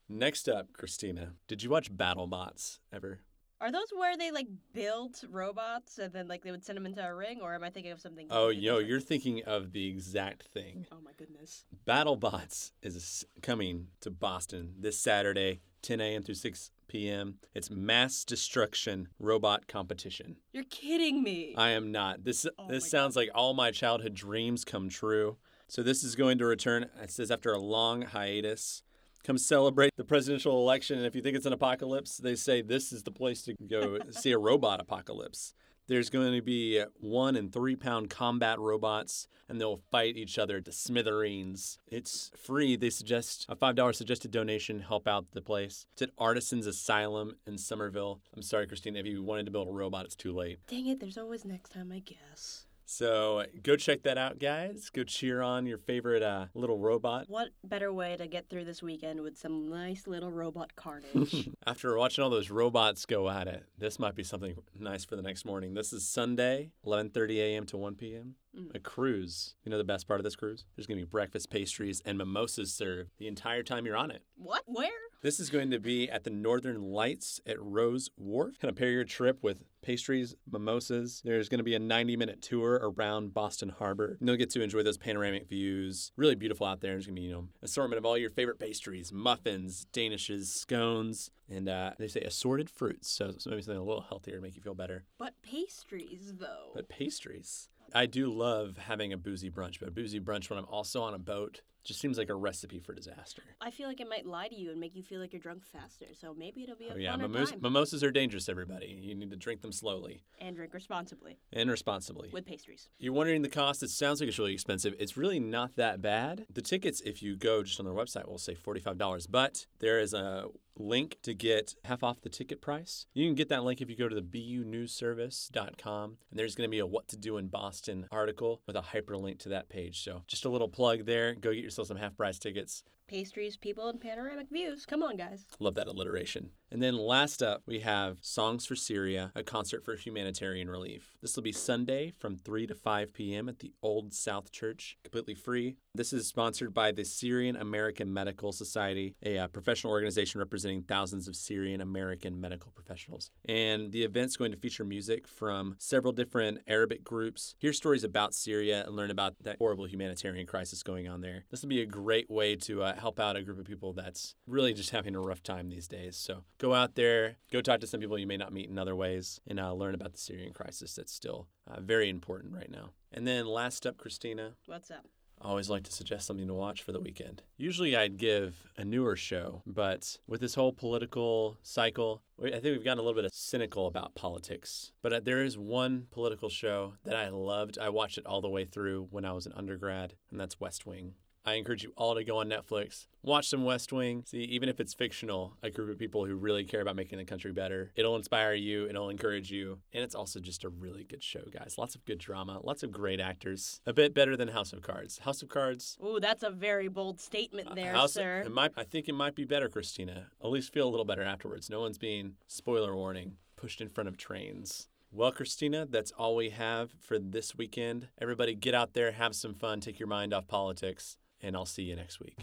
Next 0.09 0.49
up, 0.49 0.73
Christina, 0.73 1.35
did 1.47 1.63
you 1.63 1.71
watch 1.71 1.95
BattleBots 1.95 2.79
ever? 2.93 3.21
Are 3.61 3.73
those 3.73 3.89
where 3.95 4.17
they 4.17 4.31
like 4.31 4.47
built 4.73 5.25
robots 5.29 5.99
and 5.99 6.13
then 6.13 6.29
like 6.29 6.45
they 6.45 6.51
would 6.53 6.65
send 6.65 6.77
them 6.77 6.87
into 6.87 7.05
a 7.05 7.15
ring, 7.15 7.41
or 7.43 7.55
am 7.55 7.65
I 7.65 7.71
thinking 7.71 7.93
of 7.93 8.01
something? 8.01 8.27
Oh, 8.31 8.47
completely 8.47 8.65
yo, 8.65 8.73
different? 8.73 8.89
you're 8.89 9.01
thinking 9.01 9.43
of 9.45 9.73
the 9.73 9.87
exact 9.89 10.45
thing. 10.45 10.87
Oh 10.93 11.01
my 11.05 11.11
goodness. 11.19 11.65
BattleBots 11.87 12.71
is 12.83 13.27
coming 13.43 13.89
to 14.01 14.11
Boston 14.11 14.75
this 14.79 14.99
Saturday, 14.99 15.61
10 15.83 16.01
a.m. 16.01 16.23
through 16.23 16.37
6 16.37 16.71
p.m. 16.89 17.39
It's 17.55 17.71
mass 17.71 18.25
destruction 18.25 19.09
robot 19.19 19.69
competition. 19.69 20.37
You're 20.53 20.65
kidding 20.65 21.23
me. 21.23 21.55
I 21.57 21.71
am 21.71 21.93
not. 21.93 22.25
This 22.25 22.47
Oh 22.59 22.69
this 22.69 22.91
sounds 22.91 23.15
like 23.15 23.29
all 23.35 23.55
my 23.55 23.71
childhood 23.71 24.15
dreams 24.15 24.65
come 24.65 24.89
true. 24.89 25.37
So 25.69 25.83
this 25.83 26.03
is 26.03 26.17
going 26.17 26.39
to 26.39 26.47
return. 26.47 26.87
It 27.03 27.11
says 27.11 27.31
after 27.31 27.53
a 27.53 27.59
long 27.59 28.03
hiatus. 28.03 28.83
Come 29.25 29.37
celebrate 29.37 29.91
the 29.97 30.05
presidential 30.05 30.57
election, 30.59 30.97
and 30.97 31.07
if 31.07 31.15
you 31.15 31.21
think 31.21 31.37
it's 31.37 31.45
an 31.45 31.53
apocalypse, 31.53 32.17
they 32.17 32.35
say 32.35 32.63
this 32.63 32.93
is 32.93 33.03
the 33.03 33.11
place 33.11 33.43
to 33.43 33.55
go 33.69 33.99
see 34.11 34.31
a 34.31 34.39
robot 34.39 34.81
apocalypse. 34.81 35.55
There's 35.89 36.11
going 36.11 36.35
to 36.35 36.43
be 36.43 36.85
one 37.01 37.35
and 37.35 37.51
three 37.51 37.75
pound 37.75 38.11
combat 38.11 38.59
robots, 38.59 39.27
and 39.49 39.59
they'll 39.59 39.81
fight 39.91 40.17
each 40.17 40.39
other 40.39 40.61
to 40.61 40.71
smithereens. 40.71 41.79
It's 41.87 42.31
free. 42.37 42.77
They 42.77 42.91
suggest 42.91 43.47
a 43.49 43.57
$5 43.57 43.95
suggested 43.95 44.31
donation, 44.31 44.81
help 44.81 45.09
out 45.09 45.33
the 45.33 45.41
place. 45.41 45.87
It's 45.95 46.03
at 46.03 46.11
Artisans 46.19 46.67
Asylum 46.67 47.37
in 47.47 47.57
Somerville. 47.57 48.21
I'm 48.37 48.43
sorry, 48.43 48.67
Christine, 48.67 48.97
if 48.97 49.07
you 49.07 49.23
wanted 49.23 49.47
to 49.47 49.53
build 49.53 49.69
a 49.69 49.73
robot, 49.73 50.05
it's 50.05 50.15
too 50.15 50.35
late. 50.35 50.59
Dang 50.67 50.87
it, 50.89 51.01
there's 51.01 51.17
always 51.17 51.47
next 51.47 51.71
time, 51.71 51.91
I 51.91 52.01
guess. 52.01 52.67
So 52.91 53.45
go 53.63 53.77
check 53.77 54.03
that 54.05 54.17
out, 54.17 54.39
guys. 54.39 54.89
Go 54.89 55.05
cheer 55.05 55.43
on 55.43 55.67
your 55.67 55.77
favorite 55.77 56.23
uh, 56.23 56.47
little 56.55 56.79
robot. 56.79 57.27
What 57.29 57.51
better 57.63 57.93
way 57.93 58.17
to 58.17 58.27
get 58.27 58.49
through 58.49 58.65
this 58.65 58.83
weekend 58.83 59.21
with 59.21 59.37
some 59.37 59.69
nice 59.69 60.07
little 60.07 60.31
robot 60.31 60.75
carnage? 60.75 61.51
After 61.67 61.95
watching 61.99 62.25
all 62.25 62.31
those 62.31 62.49
robots 62.49 63.05
go 63.05 63.29
at 63.29 63.47
it, 63.47 63.65
this 63.77 63.99
might 63.99 64.15
be 64.15 64.25
something 64.25 64.55
nice 64.79 65.05
for 65.05 65.17
the 65.17 65.23
next 65.23 65.45
morning. 65.45 65.75
This 65.75 65.93
is 65.93 66.09
Sunday, 66.09 66.71
11:30 66.87 67.37
a.m. 67.37 67.67
to 67.67 67.77
1 67.77 67.95
p.m. 67.97 68.37
A 68.75 68.79
cruise. 68.79 69.55
You 69.65 69.71
know 69.71 69.77
the 69.79 69.85
best 69.85 70.09
part 70.09 70.19
of 70.19 70.25
this 70.25 70.35
cruise? 70.35 70.65
There's 70.75 70.87
going 70.87 70.99
to 70.99 71.05
be 71.05 71.11
breakfast, 71.11 71.51
pastries, 71.51 72.01
and 72.07 72.17
mimosas 72.17 72.73
served 72.73 73.11
the 73.19 73.29
entire 73.29 73.63
time 73.63 73.85
you're 73.85 73.97
on 73.97 74.11
it. 74.11 74.23
what? 74.37 74.63
Where? 74.67 74.89
This 75.21 75.41
is 75.41 75.51
going 75.51 75.73
to 75.73 75.81
be 75.81 76.09
at 76.09 76.23
the 76.23 76.31
Northern 76.31 76.81
Lights 76.81 77.41
at 77.45 77.61
Rowes 77.61 78.09
Wharf. 78.17 78.57
Kind 78.61 78.71
of 78.71 78.77
pair 78.77 78.93
your 78.93 79.03
trip 79.03 79.43
with 79.43 79.65
pastries, 79.83 80.37
mimosas. 80.49 81.23
There's 81.25 81.49
going 81.49 81.59
to 81.59 81.65
be 81.65 81.75
a 81.75 81.81
90 81.81 82.17
minute 82.17 82.41
tour 82.41 82.75
around 82.81 83.35
Boston 83.35 83.69
Harbor. 83.69 84.17
And 84.21 84.29
you'll 84.29 84.37
get 84.37 84.51
to 84.51 84.63
enjoy 84.63 84.85
those 84.85 84.97
panoramic 84.97 85.49
views. 85.49 86.13
Really 86.15 86.37
beautiful 86.37 86.69
out 86.69 86.83
there. 86.83 86.93
There's 86.93 87.07
going 87.07 87.17
to 87.17 87.21
be, 87.21 87.27
you 87.27 87.33
know, 87.33 87.49
assortment 87.63 87.99
of 87.99 88.07
all 88.07 88.17
your 88.17 88.31
favorite 88.31 88.61
pastries, 88.61 89.13
muffins, 89.13 89.89
danishes, 89.93 90.45
scones, 90.45 91.33
and 91.51 91.69
uh, 91.69 91.95
they 91.99 92.07
say 92.07 92.21
assorted 92.21 92.71
fruits. 92.71 93.11
So, 93.11 93.35
so 93.39 93.51
maybe 93.51 93.63
something 93.63 93.83
a 93.83 93.85
little 93.85 94.03
healthier 94.09 94.37
to 94.37 94.41
make 94.41 94.55
you 94.55 94.63
feel 94.63 94.75
better. 94.75 95.03
But 95.19 95.35
pastries, 95.43 96.35
though. 96.39 96.71
But 96.77 96.89
pastries. 96.89 97.71
I 97.93 98.07
do 98.07 98.33
love 98.33 98.77
having 98.77 99.13
a 99.13 99.17
boozy 99.17 99.51
brunch, 99.51 99.81
but 99.81 99.89
a 99.89 99.93
boozy 99.93 100.21
brunch 100.21 100.49
when 100.49 100.61
I'm 100.61 100.67
also 100.67 101.03
on 101.03 101.15
a 101.15 101.19
boat 101.19 101.63
just 101.89 102.01
seems 102.01 102.19
like 102.19 102.29
a 102.29 102.35
recipe 102.35 102.79
for 102.79 102.93
disaster. 102.93 103.43
I 103.61 103.71
feel 103.71 103.89
like 103.89 103.99
it 104.01 104.09
might 104.09 104.27
lie 104.27 104.47
to 104.49 104.55
you 104.55 104.71
and 104.71 104.79
make 104.79 104.95
you 104.95 105.03
feel 105.03 105.21
like 105.21 105.33
you're 105.33 105.41
drunk 105.41 105.65
faster. 105.65 106.05
So 106.13 106.35
maybe 106.35 106.63
it'll 106.63 106.77
be 106.77 106.89
a 106.89 106.93
Oh, 106.93 106.97
yeah, 106.97 107.17
mimos- 107.17 107.51
time. 107.51 107.61
mimosas 107.63 108.05
are 108.05 108.11
dangerous, 108.11 108.49
everybody. 108.49 108.87
You 109.01 109.15
need 109.15 109.31
to 109.31 109.37
drink 109.37 109.63
them 109.63 109.73
slowly 109.73 110.23
and 110.39 110.55
drink 110.55 110.75
responsibly 110.75 111.39
and 111.53 111.71
responsibly. 111.71 112.29
with 112.31 112.45
pastries. 112.45 112.91
You're 112.99 113.15
wondering 113.15 113.41
the 113.43 113.49
cost? 113.49 113.83
It 113.83 113.91
sounds 113.91 114.21
like 114.21 114.29
it's 114.29 114.39
really 114.39 114.53
expensive. 114.53 114.95
It's 114.99 115.17
really 115.17 115.41
not 115.41 115.77
that 115.77 116.03
bad. 116.03 116.45
The 116.53 116.63
tickets, 116.63 117.01
if 117.05 117.23
you 117.23 117.37
go 117.37 117.63
just 117.63 117.81
on 117.81 117.87
their 117.87 117.95
website, 117.95 118.29
will 118.29 118.37
say 118.39 118.55
$45, 118.55 119.27
but 119.31 119.67
there 119.79 119.99
is 119.99 120.13
a 120.13 120.49
link 120.81 121.19
to 121.23 121.35
get 121.35 121.75
half 121.85 122.03
off 122.05 122.21
the 122.21 122.29
ticket 122.29 122.61
price. 122.61 123.07
You 123.15 123.27
can 123.27 123.35
get 123.35 123.49
that 123.49 123.65
link 123.65 123.81
if 123.81 123.89
you 123.91 123.97
go 123.97 124.09
to 124.09 124.15
the 124.15 124.23
bunewsservice.com, 124.23 126.17
and 126.31 126.39
there's 126.39 126.55
going 126.55 126.67
to 126.67 126.71
be 126.71 126.79
a 126.81 126.87
What 126.87 127.09
to 127.09 127.17
Do 127.17 127.37
in 127.37 127.49
Boston 127.49 128.07
article 128.11 128.61
with 128.67 128.77
a 128.77 128.81
hyperlink 128.83 129.39
to 129.41 129.49
that 129.51 129.69
page. 129.69 130.03
So 130.03 130.23
just 130.27 130.45
a 130.45 130.49
little 130.49 130.69
plug 130.69 131.05
there. 131.07 131.35
Go 131.35 131.53
get 131.53 131.63
yourself 131.63 131.78
some 131.85 131.97
half 131.97 132.17
price 132.17 132.39
tickets. 132.39 132.83
Pastries, 133.09 133.57
people, 133.57 133.89
and 133.89 134.01
panoramic 134.01 134.51
views. 134.51 134.85
Come 134.85 135.03
on, 135.03 135.17
guys. 135.17 135.47
Love 135.59 135.75
that 135.77 135.89
alliteration. 135.89 136.51
And 136.71 136.83
then 136.83 136.99
last 136.99 137.43
up, 137.43 137.63
we 137.65 137.81
have 137.81 138.19
Songs 138.21 138.67
for 138.67 138.77
Syria, 138.77 139.33
a 139.35 139.43
concert 139.43 139.83
for 139.83 139.97
humanitarian 139.97 140.69
relief. 140.69 141.17
This 141.23 141.35
will 141.35 141.43
be 141.43 141.53
Sunday 141.53 142.13
from 142.19 142.37
3 142.37 142.67
to 142.67 142.75
5 142.75 143.15
p.m. 143.15 143.49
at 143.49 143.61
the 143.61 143.73
Old 143.83 144.13
South 144.13 144.53
Church, 144.53 144.99
completely 145.03 145.35
free. 145.35 145.77
This 145.95 146.13
is 146.13 146.29
sponsored 146.29 146.75
by 146.75 146.93
the 146.93 147.05
Syrian 147.05 147.57
American 147.57 148.13
Medical 148.13 148.53
Society, 148.53 149.17
a 149.25 149.39
uh, 149.39 149.49
professional 149.49 149.95
organization 149.95 150.39
representing 150.39 150.83
thousands 150.83 151.27
of 151.27 151.35
Syrian 151.35 151.81
American 151.81 152.39
medical 152.39 152.71
professionals. 152.73 153.31
And 153.49 153.91
the 153.91 154.05
event's 154.05 154.37
going 154.37 154.53
to 154.53 154.59
feature 154.59 154.85
music 154.85 155.27
from 155.27 155.77
several 155.79 156.13
different 156.13 156.59
Arabic 156.69 157.03
groups, 157.03 157.55
hear 157.59 157.73
stories 157.73 158.05
about 158.05 158.35
Syria, 158.35 158.85
and 158.85 158.95
learn 158.95 159.11
about 159.11 159.35
that 159.43 159.57
horrible 159.59 159.87
humanitarian 159.87 160.47
crisis 160.47 160.83
going 160.83 161.09
on 161.09 161.23
there. 161.23 161.47
This 161.51 161.63
will 161.63 161.71
be 161.71 161.81
a 161.81 161.87
great 161.87 162.31
way 162.31 162.55
to 162.57 162.83
uh, 162.83 162.98
help 162.99 163.21
out 163.21 163.37
a 163.37 163.43
group 163.43 163.59
of 163.59 163.65
people 163.65 163.93
that's 163.93 164.35
really 164.47 164.75
just 164.75 164.91
having 164.91 165.15
a 165.15 165.21
rough 165.21 165.43
time 165.43 165.69
these 165.69 165.89
days. 165.89 166.17
So 166.17 166.45
go 166.59 166.75
out 166.75 166.95
there, 166.95 167.37
go 167.53 167.61
talk 167.61 167.81
to 167.81 167.87
some 167.87 168.01
people 168.01 168.19
you 168.19 168.27
may 168.27 168.37
not 168.37 168.53
meet 168.53 168.69
in 168.69 168.79
other 168.79 168.97
ways, 168.97 169.41
and 169.47 169.59
uh, 169.61 169.73
learn 169.73 169.95
about 169.95 170.13
the 170.13 170.19
Syrian 170.19 170.53
crisis 170.53 170.95
that's 170.95 171.13
still 171.13 171.49
uh, 171.71 171.81
very 171.81 172.09
important 172.09 172.55
right 172.55 172.71
now. 172.71 172.91
And 173.13 173.27
then 173.27 173.47
last 173.47 173.87
up, 173.87 173.97
Christina, 173.97 174.55
What's 174.67 174.91
up? 174.91 175.07
I 175.41 175.49
always 175.49 175.71
like 175.71 175.85
to 175.85 175.93
suggest 175.93 176.27
something 176.27 176.49
to 176.49 176.55
watch 176.55 176.83
for 176.83 176.93
the 176.93 177.01
weekend. 177.01 177.43
Usually 177.57 177.97
I'd 177.97 178.17
give 178.17 178.57
a 178.77 178.85
newer 178.85 179.15
show, 179.15 179.63
but 179.67 180.19
with 180.27 180.41
this 180.41 180.57
whole 180.57 180.73
political 180.73 181.57
cycle, 181.63 182.23
I 182.43 182.51
think 182.51 182.65
we've 182.65 182.85
gotten 182.85 182.99
a 182.99 183.03
little 183.03 183.21
bit 183.21 183.33
cynical 183.33 183.87
about 183.87 184.15
politics. 184.15 184.93
But 185.01 185.13
uh, 185.13 185.21
there 185.23 185.45
is 185.45 185.57
one 185.57 186.07
political 186.11 186.49
show 186.49 186.95
that 187.05 187.17
I 187.17 187.29
loved. 187.29 187.79
I 187.79 187.89
watched 187.89 188.19
it 188.19 188.27
all 188.27 188.41
the 188.41 188.49
way 188.49 188.65
through 188.65 189.09
when 189.11 189.25
I 189.25 189.33
was 189.33 189.47
an 189.47 189.53
undergrad, 189.55 190.15
and 190.31 190.41
that's 190.41 190.59
West 190.59 190.87
Wing. 190.87 191.15
I 191.49 191.55
encourage 191.55 191.83
you 191.83 191.93
all 191.97 192.15
to 192.15 192.25
go 192.25 192.39
on 192.39 192.49
Netflix, 192.51 193.07
watch 193.23 193.49
some 193.49 193.65
West 193.65 193.91
Wing. 193.91 194.23
See, 194.27 194.41
even 194.41 194.69
if 194.69 194.81
it's 194.81 194.93
fictional, 194.93 195.57
a 195.63 195.71
group 195.71 195.91
of 195.91 195.99
people 195.99 196.27
who 196.27 196.37
really 196.37 196.65
care 196.65 196.83
about 196.83 196.95
making 196.95 197.17
the 197.17 197.25
country 197.25 197.53
better. 197.53 197.91
It'll 197.97 198.17
inspire 198.17 198.53
you, 198.53 198.87
it'll 198.87 199.09
encourage 199.09 199.51
you, 199.51 199.79
and 199.95 200.05
it's 200.05 200.15
also 200.15 200.41
just 200.41 200.65
a 200.65 200.69
really 200.69 201.05
good 201.05 201.23
show, 201.23 201.45
guys. 201.51 201.77
Lots 201.79 201.95
of 201.95 202.05
good 202.05 202.19
drama, 202.19 202.61
lots 202.63 202.83
of 202.83 202.93
great 202.93 203.19
actors. 203.19 203.81
A 203.87 203.95
bit 203.95 204.13
better 204.13 204.37
than 204.37 204.49
House 204.49 204.75
of 204.75 204.83
Cards. 204.83 205.19
House 205.21 205.41
of 205.41 205.49
Cards. 205.49 205.97
Ooh, 206.05 206.21
that's 206.21 206.43
a 206.43 206.51
very 206.51 206.89
bold 206.89 207.19
statement 207.19 207.69
uh, 207.71 207.75
there, 207.75 207.93
House 207.93 208.13
sir. 208.13 208.43
It 208.45 208.53
might, 208.53 208.73
I 208.77 208.85
think 208.85 209.09
it 209.09 209.15
might 209.15 209.35
be 209.35 209.45
better, 209.45 209.71
Christina. 209.71 210.27
At 210.45 210.51
least 210.51 210.73
feel 210.73 210.87
a 210.87 210.91
little 210.91 211.07
better 211.07 211.23
afterwards. 211.23 211.71
No 211.71 211.81
one's 211.81 211.99
being 211.99 212.35
spoiler 212.47 212.95
warning 212.95 213.37
pushed 213.57 213.81
in 213.81 213.89
front 213.89 214.09
of 214.09 214.17
trains. 214.17 214.89
Well, 215.11 215.33
Christina, 215.33 215.87
that's 215.87 216.13
all 216.13 216.37
we 216.37 216.51
have 216.51 216.91
for 217.01 217.19
this 217.19 217.57
weekend. 217.57 218.09
Everybody, 218.21 218.55
get 218.55 218.75
out 218.75 218.93
there, 218.93 219.13
have 219.13 219.35
some 219.35 219.55
fun, 219.55 219.81
take 219.81 219.99
your 219.99 220.07
mind 220.07 220.35
off 220.35 220.47
politics, 220.47 221.17
and 221.43 221.57
I'll 221.57 221.67
see 221.67 221.83
you 221.83 221.97
next 221.97 222.21
week. 222.21 222.37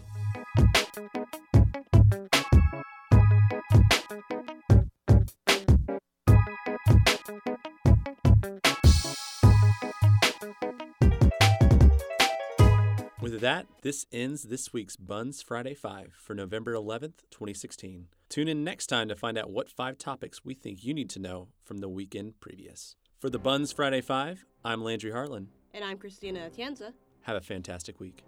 With 13.20 13.40
that, 13.40 13.66
this 13.82 14.06
ends 14.12 14.44
this 14.44 14.72
week's 14.72 14.96
Buns 14.96 15.42
Friday 15.42 15.74
5 15.74 16.14
for 16.16 16.34
November 16.34 16.74
11th, 16.74 17.24
2016. 17.30 18.06
Tune 18.28 18.48
in 18.48 18.62
next 18.62 18.86
time 18.86 19.08
to 19.08 19.16
find 19.16 19.36
out 19.36 19.50
what 19.50 19.68
five 19.68 19.98
topics 19.98 20.44
we 20.44 20.54
think 20.54 20.84
you 20.84 20.94
need 20.94 21.10
to 21.10 21.18
know 21.18 21.48
from 21.64 21.78
the 21.78 21.88
weekend 21.88 22.38
previous. 22.38 22.94
For 23.18 23.28
the 23.28 23.38
Buns 23.38 23.72
Friday 23.72 24.00
5, 24.00 24.44
I'm 24.64 24.84
Landry 24.84 25.10
Hartland. 25.10 25.48
And 25.74 25.84
I'm 25.84 25.98
Christina 25.98 26.48
Atienza. 26.48 26.92
Have 27.22 27.36
a 27.36 27.40
fantastic 27.40 27.98
week. 27.98 28.22